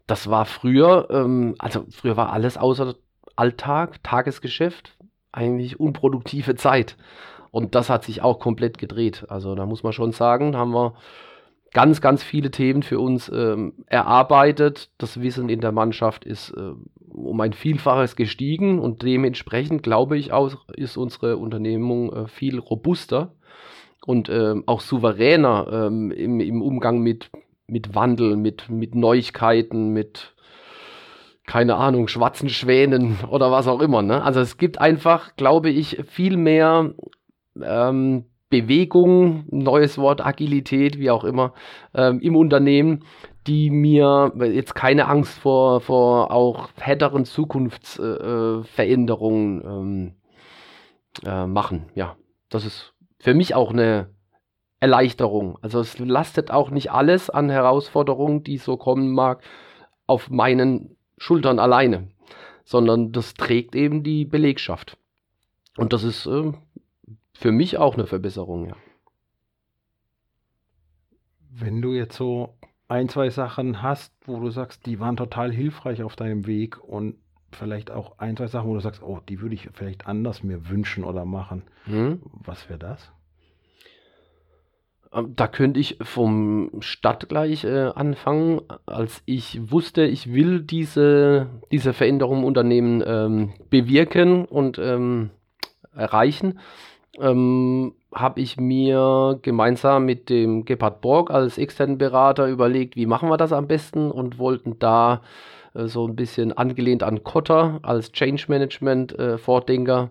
[0.07, 2.95] das war früher, ähm, also früher war alles außer
[3.35, 4.97] Alltag, Tagesgeschäft,
[5.31, 6.97] eigentlich unproduktive Zeit.
[7.51, 9.25] Und das hat sich auch komplett gedreht.
[9.29, 10.95] Also da muss man schon sagen, haben wir
[11.73, 14.89] ganz, ganz viele Themen für uns ähm, erarbeitet.
[14.97, 16.71] Das Wissen in der Mannschaft ist äh,
[17.09, 23.33] um ein Vielfaches gestiegen und dementsprechend glaube ich auch, ist unsere Unternehmung äh, viel robuster
[24.05, 27.29] und äh, auch souveräner ähm, im, im Umgang mit
[27.67, 30.33] mit Wandel, mit, mit Neuigkeiten, mit,
[31.45, 34.01] keine Ahnung, schwarzen Schwänen oder was auch immer.
[34.01, 34.23] Ne?
[34.23, 36.93] Also es gibt einfach, glaube ich, viel mehr
[37.61, 41.53] ähm, Bewegung, neues Wort, Agilität, wie auch immer,
[41.93, 43.05] ähm, im Unternehmen,
[43.45, 50.13] die mir jetzt keine Angst vor, vor auch härteren Zukunftsveränderungen äh, ähm,
[51.25, 51.87] äh, machen.
[51.95, 52.15] Ja,
[52.49, 54.09] das ist für mich auch eine
[54.79, 55.57] Erleichterung.
[55.61, 59.43] Also es lastet auch nicht alles an Herausforderungen, die so kommen mag,
[60.05, 62.09] auf meinen Schultern alleine,
[62.63, 64.97] sondern das trägt eben die Belegschaft.
[65.77, 66.53] Und das ist äh,
[67.37, 68.75] für mich auch eine Verbesserung, ja.
[71.49, 76.03] Wenn du jetzt so ein, zwei Sachen hast, wo du sagst, die waren total hilfreich
[76.03, 77.15] auf deinem Weg und
[77.51, 80.69] vielleicht auch ein, zwei Sachen, wo du sagst, oh, die würde ich vielleicht anders mir
[80.69, 81.63] wünschen oder machen.
[81.85, 82.21] Hm?
[82.43, 83.11] Was wäre das?
[85.13, 91.49] Ähm, da könnte ich vom Start gleich äh, anfangen, als ich wusste, ich will diese,
[91.71, 95.29] diese Veränderung im Unternehmen ähm, bewirken und ähm,
[95.95, 96.59] erreichen,
[97.19, 103.29] ähm, habe ich mir gemeinsam mit dem Gebhard Borg als externen Berater überlegt, wie machen
[103.29, 105.21] wir das am besten und wollten da
[105.73, 110.09] äh, so ein bisschen angelehnt an Kotter als Change Management äh, Vordenker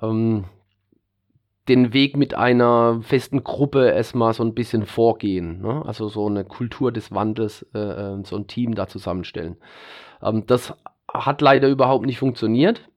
[0.00, 0.44] ähm,
[1.68, 5.60] den Weg mit einer festen Gruppe erstmal so ein bisschen vorgehen.
[5.62, 5.82] Ne?
[5.84, 9.56] Also so eine Kultur des Wandels, äh, äh, so ein Team da zusammenstellen.
[10.22, 10.74] Ähm, das
[11.12, 12.88] hat leider überhaupt nicht funktioniert.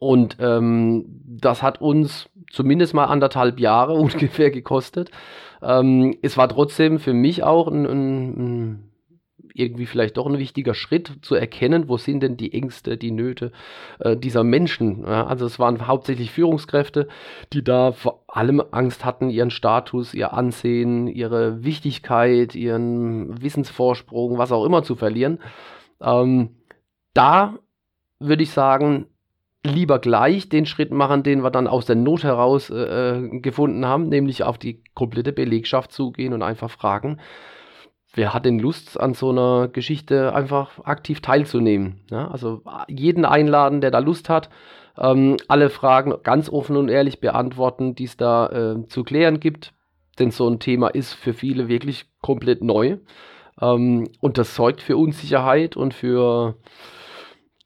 [0.00, 5.10] Und ähm, das hat uns zumindest mal anderthalb Jahre ungefähr gekostet.
[5.62, 8.90] Ähm, es war trotzdem für mich auch ein, ein,
[9.54, 13.52] irgendwie vielleicht doch ein wichtiger Schritt zu erkennen, wo sind denn die Ängste, die Nöte
[13.98, 15.02] äh, dieser Menschen.
[15.02, 17.08] Ja, also es waren hauptsächlich Führungskräfte,
[17.52, 24.52] die da vor allem Angst hatten, ihren Status, ihr Ansehen, ihre Wichtigkeit, ihren Wissensvorsprung, was
[24.52, 25.40] auch immer zu verlieren.
[26.00, 26.56] Ähm,
[27.14, 27.58] da
[28.20, 29.06] würde ich sagen,
[29.68, 33.86] lieber gleich den Schritt machen, den wir dann aus der Not heraus äh, äh gefunden
[33.86, 37.18] haben, nämlich auf die komplette Belegschaft zugehen und einfach fragen,
[38.14, 42.00] wer hat denn Lust, an so einer Geschichte einfach aktiv teilzunehmen?
[42.10, 44.50] Ja, also jeden einladen, der da Lust hat,
[44.98, 49.72] ähm, alle Fragen ganz offen und ehrlich beantworten, die es da äh, zu klären gibt.
[50.18, 52.98] Denn so ein Thema ist für viele wirklich komplett neu.
[53.60, 56.56] Ähm, und das sorgt für Unsicherheit und für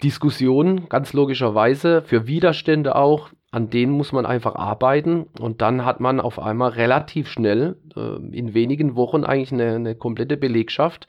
[0.02, 3.30] Diskussionen, ganz logischerweise, für Widerstände auch.
[3.50, 8.16] An denen muss man einfach arbeiten und dann hat man auf einmal relativ schnell, äh,
[8.36, 11.06] in wenigen Wochen eigentlich eine, eine komplette Belegschaft,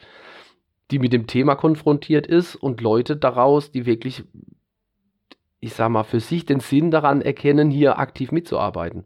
[0.91, 4.25] die mit dem Thema konfrontiert ist und Leute daraus, die wirklich,
[5.61, 9.05] ich sag mal, für sich den Sinn daran erkennen, hier aktiv mitzuarbeiten.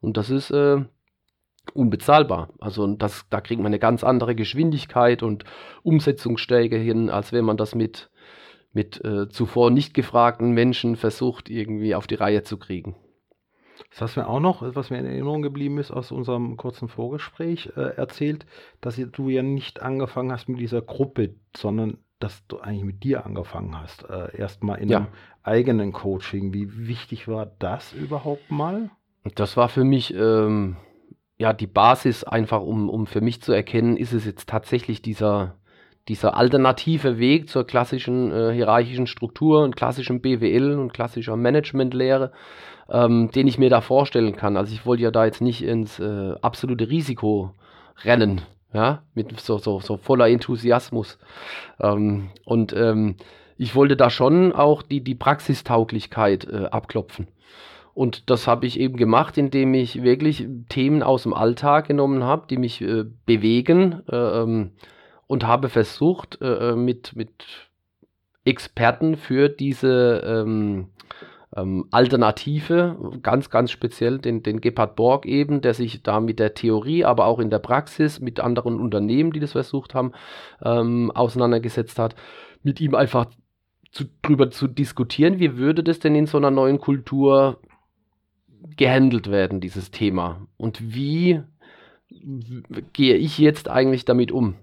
[0.00, 0.84] Und das ist äh,
[1.74, 2.50] unbezahlbar.
[2.58, 5.44] Also das, da kriegt man eine ganz andere Geschwindigkeit und
[5.82, 8.09] Umsetzungsstärke hin, als wenn man das mit,
[8.72, 12.96] mit äh, zuvor nicht gefragten Menschen versucht, irgendwie auf die Reihe zu kriegen.
[13.90, 16.88] Das hast du mir auch noch, was mir in Erinnerung geblieben ist, aus unserem kurzen
[16.88, 18.46] Vorgespräch äh, erzählt,
[18.80, 23.24] dass du ja nicht angefangen hast mit dieser Gruppe, sondern dass du eigentlich mit dir
[23.24, 24.08] angefangen hast.
[24.08, 24.98] Äh, Erstmal in ja.
[24.98, 25.06] einem
[25.42, 26.52] eigenen Coaching.
[26.52, 28.90] Wie wichtig war das überhaupt mal?
[29.34, 30.76] Das war für mich ähm,
[31.38, 35.56] ja die Basis, einfach um, um für mich zu erkennen, ist es jetzt tatsächlich dieser,
[36.10, 42.32] dieser alternative Weg zur klassischen äh, hierarchischen Struktur und klassischen BWL und klassischer Managementlehre,
[42.90, 44.56] ähm, den ich mir da vorstellen kann.
[44.56, 47.52] Also ich wollte ja da jetzt nicht ins äh, absolute Risiko
[48.02, 48.40] rennen,
[48.72, 51.16] ja, mit so, so, so voller Enthusiasmus.
[51.78, 53.14] Ähm, und ähm,
[53.56, 57.28] ich wollte da schon auch die, die Praxistauglichkeit äh, abklopfen.
[57.94, 62.48] Und das habe ich eben gemacht, indem ich wirklich Themen aus dem Alltag genommen habe,
[62.50, 64.72] die mich äh, bewegen äh, ähm,
[65.30, 67.30] und habe versucht, äh, äh, mit, mit
[68.44, 70.88] Experten für diese ähm,
[71.54, 76.54] ähm, Alternative, ganz, ganz speziell den, den Gebhard Borg eben, der sich da mit der
[76.54, 80.14] Theorie, aber auch in der Praxis mit anderen Unternehmen, die das versucht haben,
[80.64, 82.16] ähm, auseinandergesetzt hat,
[82.64, 83.26] mit ihm einfach
[83.92, 87.60] zu, drüber zu diskutieren, wie würde das denn in so einer neuen Kultur
[88.76, 90.44] gehandelt werden, dieses Thema?
[90.56, 91.40] Und wie
[92.92, 94.56] gehe ich jetzt eigentlich damit um?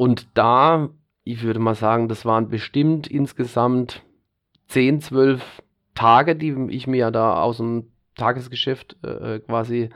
[0.00, 0.88] Und da,
[1.24, 4.02] ich würde mal sagen, das waren bestimmt insgesamt
[4.68, 5.62] 10, 12
[5.94, 9.90] Tage, die ich mir da aus dem Tagesgeschäft äh, quasi,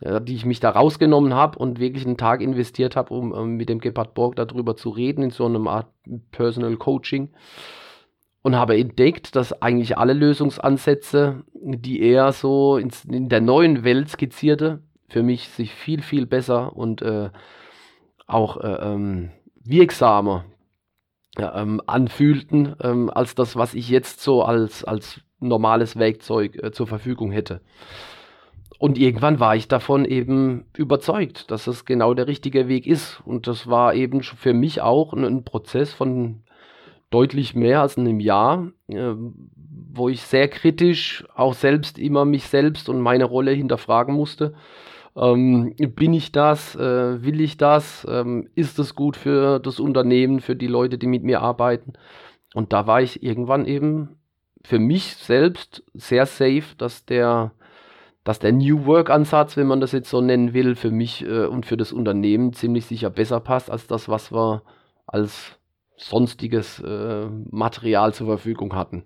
[0.00, 3.44] äh, die ich mich da rausgenommen habe und wirklich einen Tag investiert habe, um äh,
[3.44, 5.88] mit dem Gebhard Borg darüber zu reden, in so einem Art
[6.30, 7.28] Personal Coaching.
[8.40, 14.08] Und habe entdeckt, dass eigentlich alle Lösungsansätze, die er so ins, in der neuen Welt
[14.08, 17.28] skizzierte, für mich sich viel, viel besser und äh,
[18.26, 19.30] auch äh, ähm,
[19.64, 20.44] wirksamer
[21.38, 26.86] ähm, anfühlten, ähm, als das, was ich jetzt so als, als normales Werkzeug äh, zur
[26.86, 27.60] Verfügung hätte.
[28.78, 33.22] Und irgendwann war ich davon eben überzeugt, dass es genau der richtige Weg ist.
[33.24, 36.42] Und das war eben für mich auch ein, ein Prozess von
[37.10, 39.12] deutlich mehr als in einem Jahr, äh,
[39.94, 44.54] wo ich sehr kritisch auch selbst immer mich selbst und meine Rolle hinterfragen musste.
[45.16, 46.74] Ähm, bin ich das?
[46.74, 48.06] Äh, will ich das?
[48.08, 51.94] Ähm, ist das gut für das Unternehmen, für die Leute, die mit mir arbeiten?
[52.54, 54.16] Und da war ich irgendwann eben
[54.64, 57.52] für mich selbst sehr safe, dass der,
[58.24, 61.46] dass der New Work Ansatz, wenn man das jetzt so nennen will, für mich äh,
[61.46, 64.62] und für das Unternehmen ziemlich sicher besser passt als das, was wir
[65.06, 65.58] als
[65.96, 69.04] sonstiges äh, Material zur Verfügung hatten.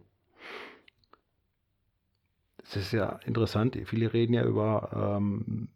[2.69, 5.69] Es ist ja interessant, viele reden ja über ähm,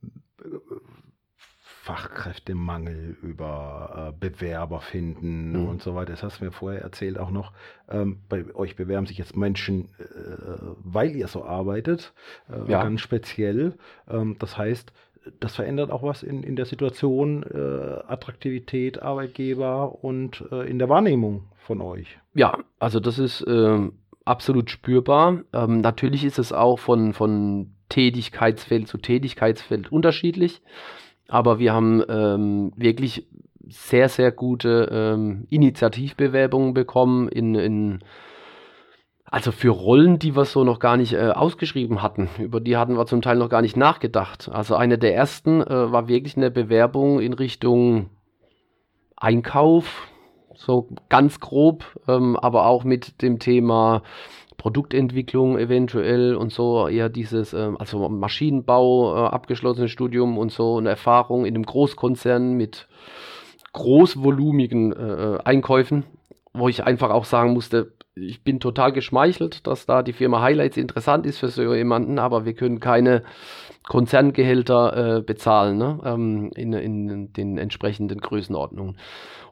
[1.82, 5.68] Fachkräftemangel, über äh, Bewerber finden mhm.
[5.68, 6.12] und so weiter.
[6.12, 7.52] Das hast du mir vorher erzählt auch noch.
[7.88, 10.04] Ähm, bei euch bewerben sich jetzt Menschen, äh,
[10.84, 12.12] weil ihr so arbeitet,
[12.48, 12.82] äh, ja.
[12.82, 13.74] ganz speziell.
[14.08, 14.92] Ähm, das heißt,
[15.40, 20.88] das verändert auch was in, in der Situation, äh, Attraktivität, Arbeitgeber und äh, in der
[20.88, 22.18] Wahrnehmung von euch.
[22.34, 23.88] Ja, also das ist äh,
[24.24, 25.40] absolut spürbar.
[25.52, 30.62] Ähm, natürlich ist es auch von, von Tätigkeitsfeld zu Tätigkeitsfeld unterschiedlich,
[31.28, 33.26] aber wir haben ähm, wirklich
[33.68, 37.98] sehr, sehr gute ähm, Initiativbewerbungen bekommen in, in
[39.24, 42.96] also für Rollen, die wir so noch gar nicht äh, ausgeschrieben hatten, über die hatten
[42.96, 44.48] wir zum Teil noch gar nicht nachgedacht.
[44.52, 48.10] Also eine der ersten äh, war wirklich eine Bewerbung in Richtung
[49.16, 50.09] Einkauf,
[50.60, 54.02] so ganz grob, ähm, aber auch mit dem Thema
[54.58, 60.90] Produktentwicklung eventuell und so, eher dieses, äh, also Maschinenbau, äh, abgeschlossenes Studium und so, eine
[60.90, 62.88] Erfahrung in einem Großkonzern mit
[63.72, 66.04] großvolumigen äh, äh Einkäufen,
[66.52, 70.76] wo ich einfach auch sagen musste, ich bin total geschmeichelt, dass da die Firma Highlights
[70.76, 73.22] interessant ist für so jemanden, aber wir können keine
[73.88, 75.98] Konzerngehälter äh, bezahlen ne?
[76.04, 78.96] ähm, in, in den entsprechenden Größenordnungen.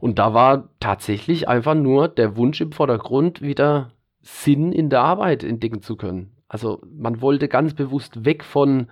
[0.01, 5.43] Und da war tatsächlich einfach nur der Wunsch im Vordergrund, wieder Sinn in der Arbeit
[5.43, 6.33] entdecken zu können.
[6.49, 8.89] Also man wollte ganz bewusst weg von,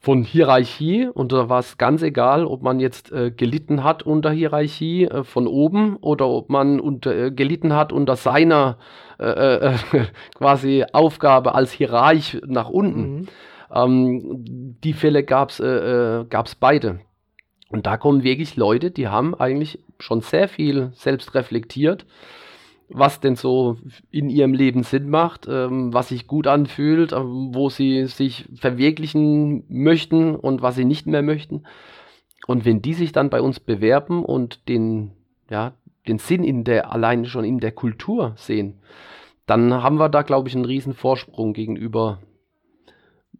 [0.00, 4.30] von Hierarchie und da war es ganz egal, ob man jetzt äh, gelitten hat unter
[4.30, 8.78] Hierarchie äh, von oben oder ob man unter, äh, gelitten hat unter seiner
[9.18, 9.74] äh, äh,
[10.34, 13.00] quasi Aufgabe als Hierarch nach unten.
[13.00, 13.28] Mhm.
[13.74, 16.24] Ähm, die Fälle gab es äh,
[16.60, 17.00] beide.
[17.68, 22.06] Und da kommen wirklich Leute, die haben eigentlich schon sehr viel selbst reflektiert
[22.88, 23.76] was denn so
[24.10, 29.64] in ihrem Leben Sinn macht, ähm, was sich gut anfühlt, äh, wo sie sich verwirklichen
[29.68, 31.64] möchten und was sie nicht mehr möchten.
[32.46, 35.10] Und wenn die sich dann bei uns bewerben und den,
[35.50, 35.72] ja,
[36.06, 38.78] den Sinn in der, allein schon in der Kultur sehen,
[39.46, 42.18] dann haben wir da, glaube ich, einen riesen Vorsprung gegenüber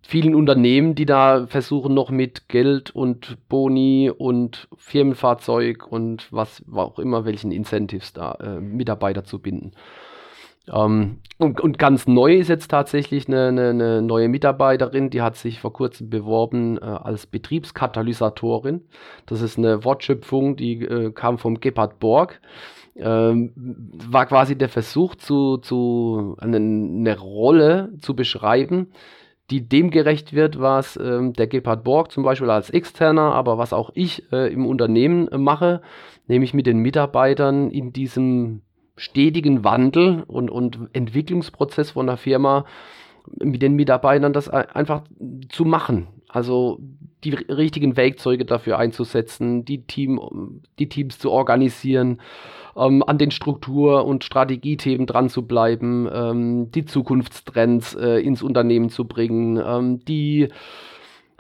[0.03, 6.99] vielen Unternehmen, die da versuchen noch mit Geld und Boni und Firmenfahrzeug und was auch
[6.99, 9.73] immer, welchen Incentives da äh, Mitarbeiter zu binden.
[10.73, 15.37] Ähm, und, und, ganz neu ist jetzt tatsächlich eine, eine, eine, neue Mitarbeiterin, die hat
[15.37, 18.83] sich vor kurzem beworben äh, als Betriebskatalysatorin.
[19.27, 22.41] Das ist eine Wortschöpfung, die äh, kam vom Gebhard Borg.
[22.97, 28.89] Ähm, war quasi der Versuch, zu, zu eine, eine Rolle zu beschreiben,
[29.51, 33.73] die dem gerecht wird, was ähm, der Gebhard Borg zum Beispiel als Externer, aber was
[33.73, 35.81] auch ich äh, im Unternehmen äh, mache,
[36.27, 38.63] nämlich mit den Mitarbeitern in diesem
[38.97, 42.67] stetigen Wandel und, und Entwicklungsprozess von der Firma
[43.37, 45.03] mit den Mitarbeitern das einfach
[45.51, 46.09] zu machen.
[46.29, 46.81] Also
[47.25, 52.21] die richtigen Werkzeuge dafür einzusetzen, die, Team, die Teams zu organisieren,
[52.79, 58.91] ähm, an den Struktur- und Strategiethemen dran zu bleiben, ähm, die Zukunftstrends äh, ins Unternehmen
[58.91, 60.49] zu bringen, ähm, die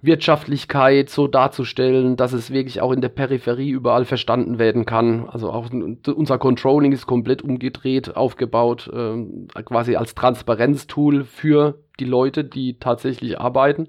[0.01, 5.29] Wirtschaftlichkeit so darzustellen, dass es wirklich auch in der Peripherie überall verstanden werden kann.
[5.29, 12.45] Also auch unser Controlling ist komplett umgedreht, aufgebaut, äh, quasi als Transparenztool für die Leute,
[12.45, 13.89] die tatsächlich arbeiten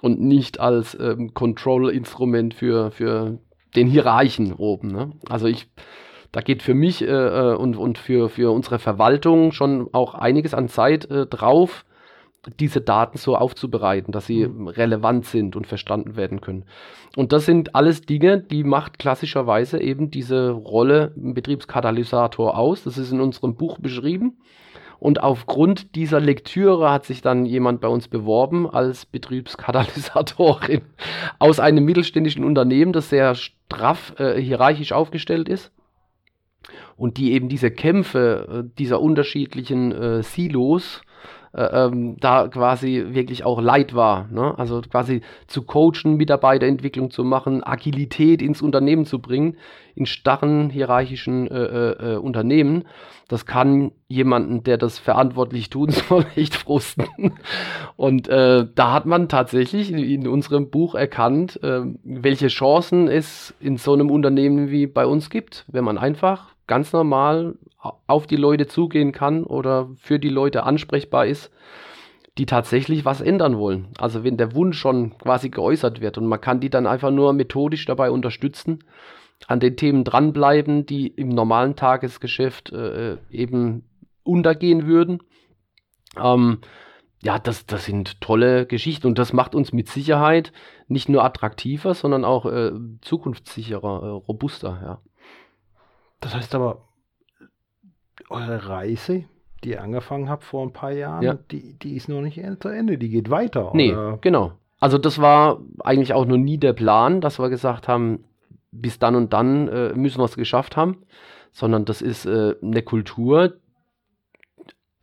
[0.00, 3.38] und nicht als ähm, Control-Instrument für, für
[3.76, 4.88] den Hierarchen oben.
[4.92, 5.12] Ne?
[5.28, 5.68] Also ich,
[6.34, 10.52] da geht für mich äh, äh, und, und für, für unsere Verwaltung schon auch einiges
[10.52, 11.84] an Zeit äh, drauf,
[12.58, 14.66] diese Daten so aufzubereiten, dass sie mhm.
[14.66, 16.64] relevant sind und verstanden werden können.
[17.14, 22.82] Und das sind alles Dinge, die macht klassischerweise eben diese Rolle Betriebskatalysator aus.
[22.82, 24.38] Das ist in unserem Buch beschrieben.
[24.98, 30.80] Und aufgrund dieser Lektüre hat sich dann jemand bei uns beworben als Betriebskatalysatorin
[31.38, 35.70] aus einem mittelständischen Unternehmen, das sehr straff äh, hierarchisch aufgestellt ist
[36.96, 41.02] und die eben diese Kämpfe äh, dieser unterschiedlichen äh, Silos
[41.54, 44.26] äh, ähm, da quasi wirklich auch leid war.
[44.32, 44.58] Ne?
[44.58, 49.56] Also quasi zu coachen, Mitarbeiterentwicklung zu machen, Agilität ins Unternehmen zu bringen,
[49.94, 52.82] in starren hierarchischen äh, äh, äh Unternehmen.
[53.28, 57.04] Das kann jemanden, der das verantwortlich tun soll, echt frusten.
[57.94, 63.76] Und äh, da hat man tatsächlich in, in unserem Buch erkannt, welche Chancen es in
[63.76, 67.56] so einem Unternehmen wie bei uns gibt, wenn man einfach ganz normal
[68.06, 71.50] auf die Leute zugehen kann oder für die Leute ansprechbar ist,
[72.38, 73.88] die tatsächlich was ändern wollen.
[73.98, 77.32] Also wenn der Wunsch schon quasi geäußert wird und man kann die dann einfach nur
[77.32, 78.80] methodisch dabei unterstützen,
[79.46, 83.84] an den Themen dranbleiben, die im normalen Tagesgeschäft äh, eben
[84.22, 85.22] untergehen würden.
[86.16, 86.58] Ähm,
[87.22, 90.52] ja, das, das sind tolle Geschichten und das macht uns mit Sicherheit
[90.88, 95.00] nicht nur attraktiver, sondern auch äh, zukunftssicherer, äh, robuster, ja.
[96.24, 96.78] Das heißt aber,
[98.30, 99.24] eure Reise,
[99.62, 101.34] die ihr angefangen habt vor ein paar Jahren, ja.
[101.50, 103.70] die, die ist noch nicht zu Ende, die geht weiter.
[103.74, 104.16] Nee, oder?
[104.22, 104.52] genau.
[104.80, 108.24] Also das war eigentlich auch noch nie der Plan, dass wir gesagt haben,
[108.72, 111.02] bis dann und dann äh, müssen wir es geschafft haben,
[111.52, 113.52] sondern das ist äh, eine Kultur,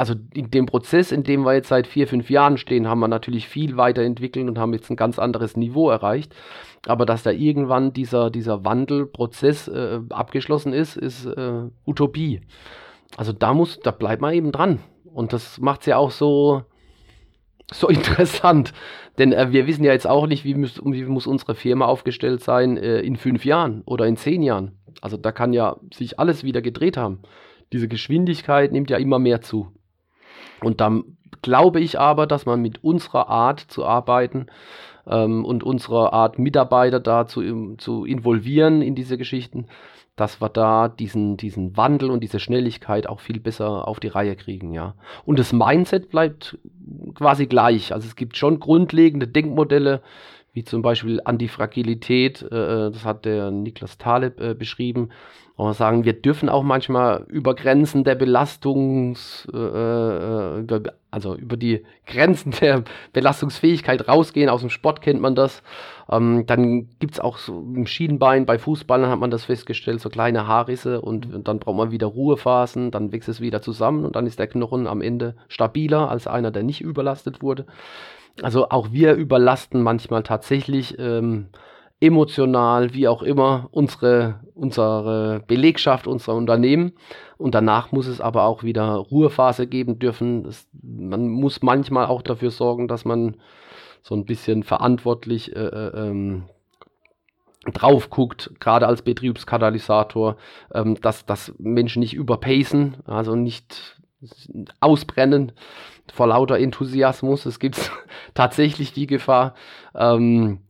[0.02, 3.08] also in dem Prozess, in dem wir jetzt seit vier, fünf Jahren stehen, haben wir
[3.08, 6.34] natürlich viel weiterentwickelt und haben jetzt ein ganz anderes Niveau erreicht.
[6.88, 12.42] Aber dass da irgendwann dieser, dieser Wandelprozess äh, abgeschlossen ist, ist äh, Utopie.
[13.16, 14.80] Also da muss, da bleibt man eben dran.
[15.06, 16.64] Und das macht es ja auch so,
[17.72, 18.74] so interessant.
[19.20, 22.42] Denn äh, wir wissen ja jetzt auch nicht, wie muss, wie muss unsere Firma aufgestellt
[22.42, 24.80] sein äh, in fünf Jahren oder in zehn Jahren.
[25.00, 27.20] Also da kann ja sich alles wieder gedreht haben.
[27.72, 29.72] Diese Geschwindigkeit nimmt ja immer mehr zu.
[30.64, 34.48] Und dann glaube ich aber, dass man mit unserer Art zu arbeiten
[35.08, 39.68] ähm, und unserer Art Mitarbeiter da zu, zu involvieren in diese Geschichten,
[40.16, 44.36] dass wir da diesen, diesen Wandel und diese Schnelligkeit auch viel besser auf die Reihe
[44.36, 44.94] kriegen, ja.
[45.26, 46.60] Und das Mindset bleibt
[47.16, 47.94] quasi gleich.
[47.94, 50.02] Also es gibt schon grundlegende Denkmodelle,
[50.54, 55.10] wie zum Beispiel Antifragilität, äh, das hat der Niklas Taleb äh, beschrieben.
[55.62, 60.82] Und sagen, wir dürfen auch manchmal über Grenzen der Belastungs, äh, äh, über,
[61.12, 62.84] also über die Grenzen der
[63.14, 64.50] Belastungsfähigkeit rausgehen.
[64.50, 65.62] Aus dem Sport kennt man das.
[66.10, 70.10] Ähm, dann gibt es auch so im Schienenbein, bei Fußballern hat man das festgestellt, so
[70.10, 74.16] kleine Haarrisse und, und dann braucht man wieder Ruhephasen, dann wächst es wieder zusammen und
[74.16, 77.68] dann ist der Knochen am Ende stabiler als einer, der nicht überlastet wurde.
[78.42, 81.50] Also auch wir überlasten manchmal tatsächlich ähm,
[82.02, 86.94] emotional, wie auch immer, unsere, unsere Belegschaft, unser Unternehmen.
[87.38, 90.46] Und danach muss es aber auch wieder Ruhephase geben dürfen.
[90.46, 93.38] Es, man muss manchmal auch dafür sorgen, dass man
[94.02, 96.44] so ein bisschen verantwortlich äh, äh ähm,
[97.72, 100.38] drauf guckt, gerade als Betriebskatalysator,
[100.74, 104.02] ähm, dass, dass Menschen nicht überpacen, also nicht
[104.80, 105.52] ausbrennen
[106.12, 107.46] vor lauter Enthusiasmus.
[107.46, 107.92] Es gibt
[108.34, 109.54] tatsächlich die Gefahr.
[109.94, 110.62] Ähm,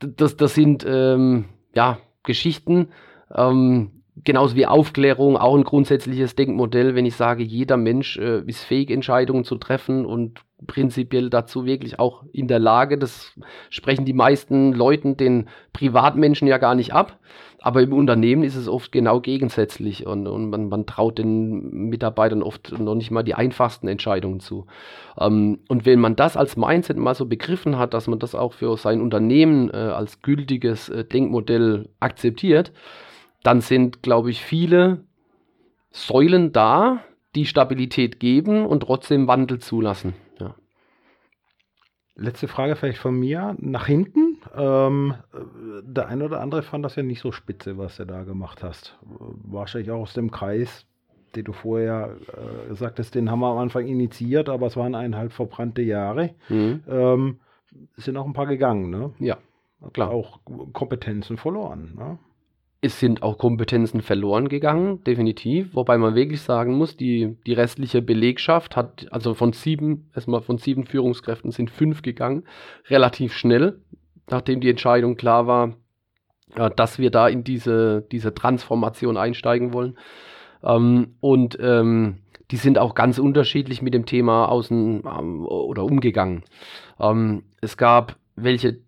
[0.00, 2.88] das, das sind ähm, ja Geschichten,
[3.34, 8.64] ähm, genauso wie Aufklärung, auch ein grundsätzliches Denkmodell, wenn ich sage, jeder Mensch äh, ist
[8.64, 12.98] fähig, Entscheidungen zu treffen und prinzipiell dazu wirklich auch in der Lage.
[12.98, 13.32] Das
[13.70, 17.18] sprechen die meisten Leuten den Privatmenschen ja gar nicht ab.
[17.62, 22.42] Aber im Unternehmen ist es oft genau gegensätzlich und, und man, man, traut den Mitarbeitern
[22.42, 24.66] oft noch nicht mal die einfachsten Entscheidungen zu.
[25.18, 28.54] Ähm, und wenn man das als Mindset mal so begriffen hat, dass man das auch
[28.54, 32.72] für sein Unternehmen äh, als gültiges äh, Denkmodell akzeptiert,
[33.42, 35.04] dann sind, glaube ich, viele
[35.90, 37.00] Säulen da,
[37.34, 40.14] die Stabilität geben und trotzdem Wandel zulassen.
[42.16, 44.38] Letzte Frage vielleicht von mir nach hinten.
[44.54, 45.14] Ähm,
[45.82, 48.98] der eine oder andere fand das ja nicht so spitze, was du da gemacht hast.
[49.02, 50.86] Wahrscheinlich auch aus dem Kreis,
[51.34, 52.16] den du vorher
[52.70, 56.34] äh, sagtest, den haben wir am Anfang initiiert, aber es waren eineinhalb verbrannte Jahre.
[56.48, 56.82] Mhm.
[56.88, 57.40] Ähm,
[57.96, 59.12] sind auch ein paar gegangen, ne?
[59.18, 59.38] Ja,
[59.92, 60.10] klar.
[60.10, 60.40] Auch
[60.72, 62.18] Kompetenzen verloren, ne?
[62.82, 65.74] Es sind auch Kompetenzen verloren gegangen, definitiv.
[65.74, 70.56] Wobei man wirklich sagen muss, die, die restliche Belegschaft hat, also von sieben, erstmal von
[70.56, 72.44] sieben Führungskräften sind fünf gegangen,
[72.88, 73.80] relativ schnell,
[74.30, 75.74] nachdem die Entscheidung klar war,
[76.54, 79.98] äh, dass wir da in diese, diese Transformation einsteigen wollen.
[80.62, 82.20] Ähm, und ähm,
[82.50, 86.44] die sind auch ganz unterschiedlich mit dem Thema außen ähm, oder umgegangen.
[86.98, 88.78] Ähm, es gab welche,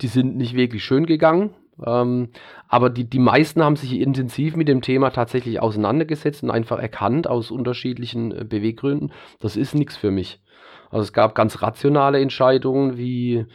[0.00, 1.50] die sind nicht wirklich schön gegangen,
[1.84, 2.28] ähm,
[2.68, 7.28] aber die, die meisten haben sich intensiv mit dem Thema tatsächlich auseinandergesetzt und einfach erkannt
[7.28, 10.40] aus unterschiedlichen äh, Beweggründen, das ist nichts für mich.
[10.90, 13.46] Also es gab ganz rationale Entscheidungen wie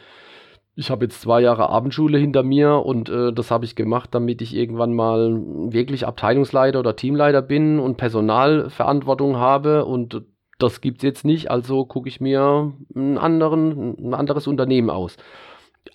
[0.79, 4.41] ich habe jetzt zwei Jahre Abendschule hinter mir und äh, das habe ich gemacht, damit
[4.41, 5.37] ich irgendwann mal
[5.73, 10.21] wirklich Abteilungsleiter oder Teamleiter bin und Personalverantwortung habe und
[10.57, 15.17] das gibt es jetzt nicht, also gucke ich mir anderen, ein anderes Unternehmen aus.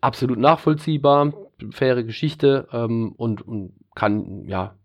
[0.03, 1.33] Absolut nachvollziehbar,
[1.73, 4.77] faire Geschichte ähm, und, und kann, ja,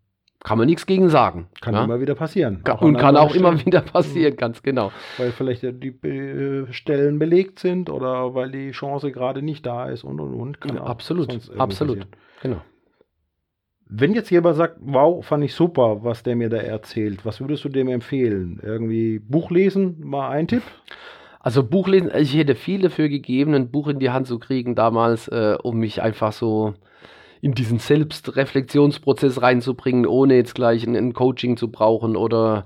[0.43, 1.47] kann man nichts gegen sagen.
[1.59, 1.83] Kann ja?
[1.83, 2.63] immer wieder passieren.
[2.63, 3.45] Kann, und kann auch Stellen.
[3.45, 4.91] immer wieder passieren, ganz genau.
[5.17, 10.03] Weil vielleicht die äh, Stellen belegt sind oder weil die Chance gerade nicht da ist
[10.03, 10.57] und und und.
[10.73, 12.07] Ja, absolut, absolut.
[12.41, 12.61] Genau.
[13.91, 17.65] Wenn jetzt jemand sagt, wow, fand ich super, was der mir da erzählt, was würdest
[17.65, 18.59] du dem empfehlen?
[18.63, 20.61] Irgendwie Buch lesen, mal ein Tipp?
[21.39, 24.75] Also Buch lesen, ich hätte viel dafür gegeben, ein Buch in die Hand zu kriegen
[24.75, 26.73] damals, äh, um mich einfach so
[27.41, 32.65] in diesen Selbstreflexionsprozess reinzubringen, ohne jetzt gleich ein, ein Coaching zu brauchen oder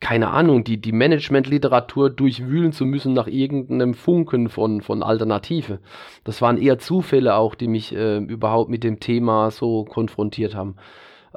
[0.00, 5.80] keine Ahnung, die, die Management-Literatur durchwühlen zu müssen nach irgendeinem Funken von, von Alternative.
[6.24, 10.76] Das waren eher Zufälle auch, die mich äh, überhaupt mit dem Thema so konfrontiert haben.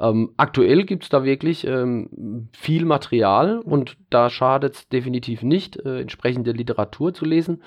[0.00, 5.76] Ähm, aktuell gibt es da wirklich ähm, viel Material und da schadet es definitiv nicht,
[5.76, 7.62] äh, entsprechende Literatur zu lesen.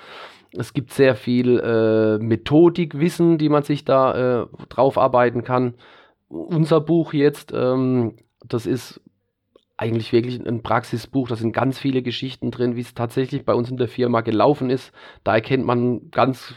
[0.52, 5.76] Es gibt sehr viel äh, Methodikwissen, die man sich da äh, drauf arbeiten kann.
[6.28, 8.16] Unser Buch jetzt, ähm,
[8.46, 9.02] das ist
[9.78, 11.28] eigentlich wirklich ein Praxisbuch.
[11.28, 14.70] Da sind ganz viele Geschichten drin, wie es tatsächlich bei uns in der Firma gelaufen
[14.70, 14.92] ist.
[15.24, 16.56] Da erkennt man ganz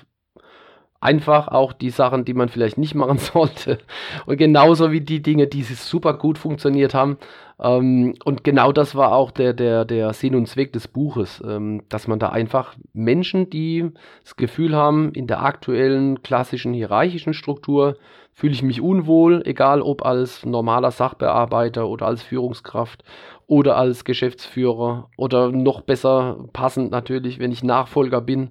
[1.06, 3.78] einfach auch die Sachen, die man vielleicht nicht machen sollte.
[4.26, 7.18] Und genauso wie die Dinge, die super gut funktioniert haben.
[7.60, 11.82] Ähm, und genau das war auch der, der, der Sinn und Zweck des Buches, ähm,
[11.88, 13.90] dass man da einfach Menschen, die
[14.24, 17.96] das Gefühl haben, in der aktuellen klassischen hierarchischen Struktur
[18.36, 23.02] fühle ich mich unwohl, egal ob als normaler Sachbearbeiter oder als Führungskraft
[23.46, 28.50] oder als Geschäftsführer oder noch besser passend natürlich, wenn ich Nachfolger bin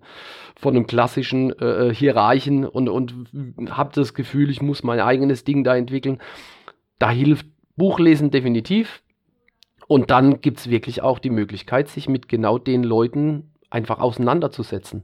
[0.56, 3.28] von einem klassischen äh, Hierarchen und, und
[3.70, 6.20] habe das Gefühl, ich muss mein eigenes Ding da entwickeln.
[6.98, 9.02] Da hilft Buchlesen definitiv.
[9.88, 15.04] Und dann gibt es wirklich auch die Möglichkeit, sich mit genau den Leuten einfach auseinanderzusetzen.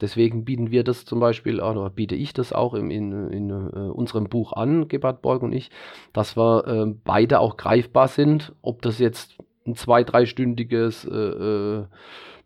[0.00, 3.92] Deswegen bieten wir das zum Beispiel, oder biete ich das auch in, in, in uh,
[3.92, 5.70] unserem Buch an, Gebhard Borg und ich,
[6.12, 11.84] dass wir äh, beide auch greifbar sind, ob das jetzt ein zwei-, dreistündiges äh, äh,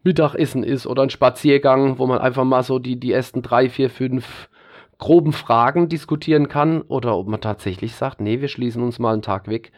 [0.04, 3.90] Mittagessen ist oder ein Spaziergang, wo man einfach mal so die, die ersten drei, vier,
[3.90, 4.48] fünf
[4.98, 9.22] groben Fragen diskutieren kann oder ob man tatsächlich sagt, nee, wir schließen uns mal einen
[9.22, 9.72] Tag weg.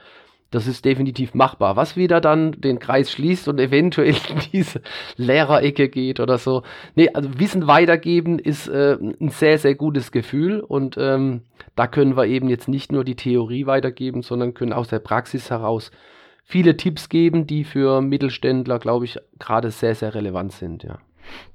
[0.53, 1.77] Das ist definitiv machbar.
[1.77, 4.83] Was wieder dann den Kreis schließt und eventuell in diese
[5.17, 6.63] Lehrerecke geht oder so.
[6.95, 11.41] Nee, also Wissen weitergeben ist äh, ein sehr, sehr gutes Gefühl und ähm,
[11.75, 15.51] da können wir eben jetzt nicht nur die Theorie weitergeben, sondern können aus der Praxis
[15.51, 15.91] heraus
[16.45, 20.99] viele Tipps geben, die für Mittelständler, glaube ich, gerade sehr, sehr relevant sind, ja.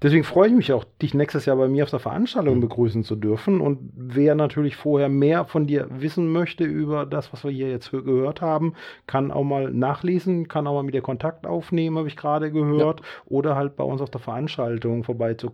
[0.02, 3.16] Deswegen freue ich mich auch, dich nächstes Jahr bei mir auf der Veranstaltung begrüßen zu
[3.16, 3.62] dürfen.
[3.62, 7.92] Und wer natürlich vorher mehr von dir wissen möchte über das, was wir hier jetzt
[7.92, 8.74] gehört haben,
[9.08, 13.00] kann auch mal nachlesen, kann auch mal mit dir Kontakt aufnehmen, habe ich gerade gehört.
[13.00, 13.06] Ja.
[13.26, 15.52] Oder halt bei uns auf der Veranstaltung vorbei zu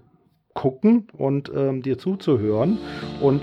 [0.54, 2.78] gucken und ähm, dir zuzuhören.
[3.22, 3.42] Und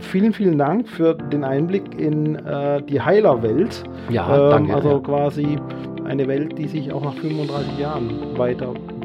[0.00, 3.84] vielen, vielen Dank für den Einblick in äh, die Heilerwelt.
[4.10, 4.74] Ja, ähm, danke.
[4.74, 4.98] Also ja.
[5.00, 5.58] quasi
[6.04, 8.34] eine Welt, die sich auch nach 35 Jahren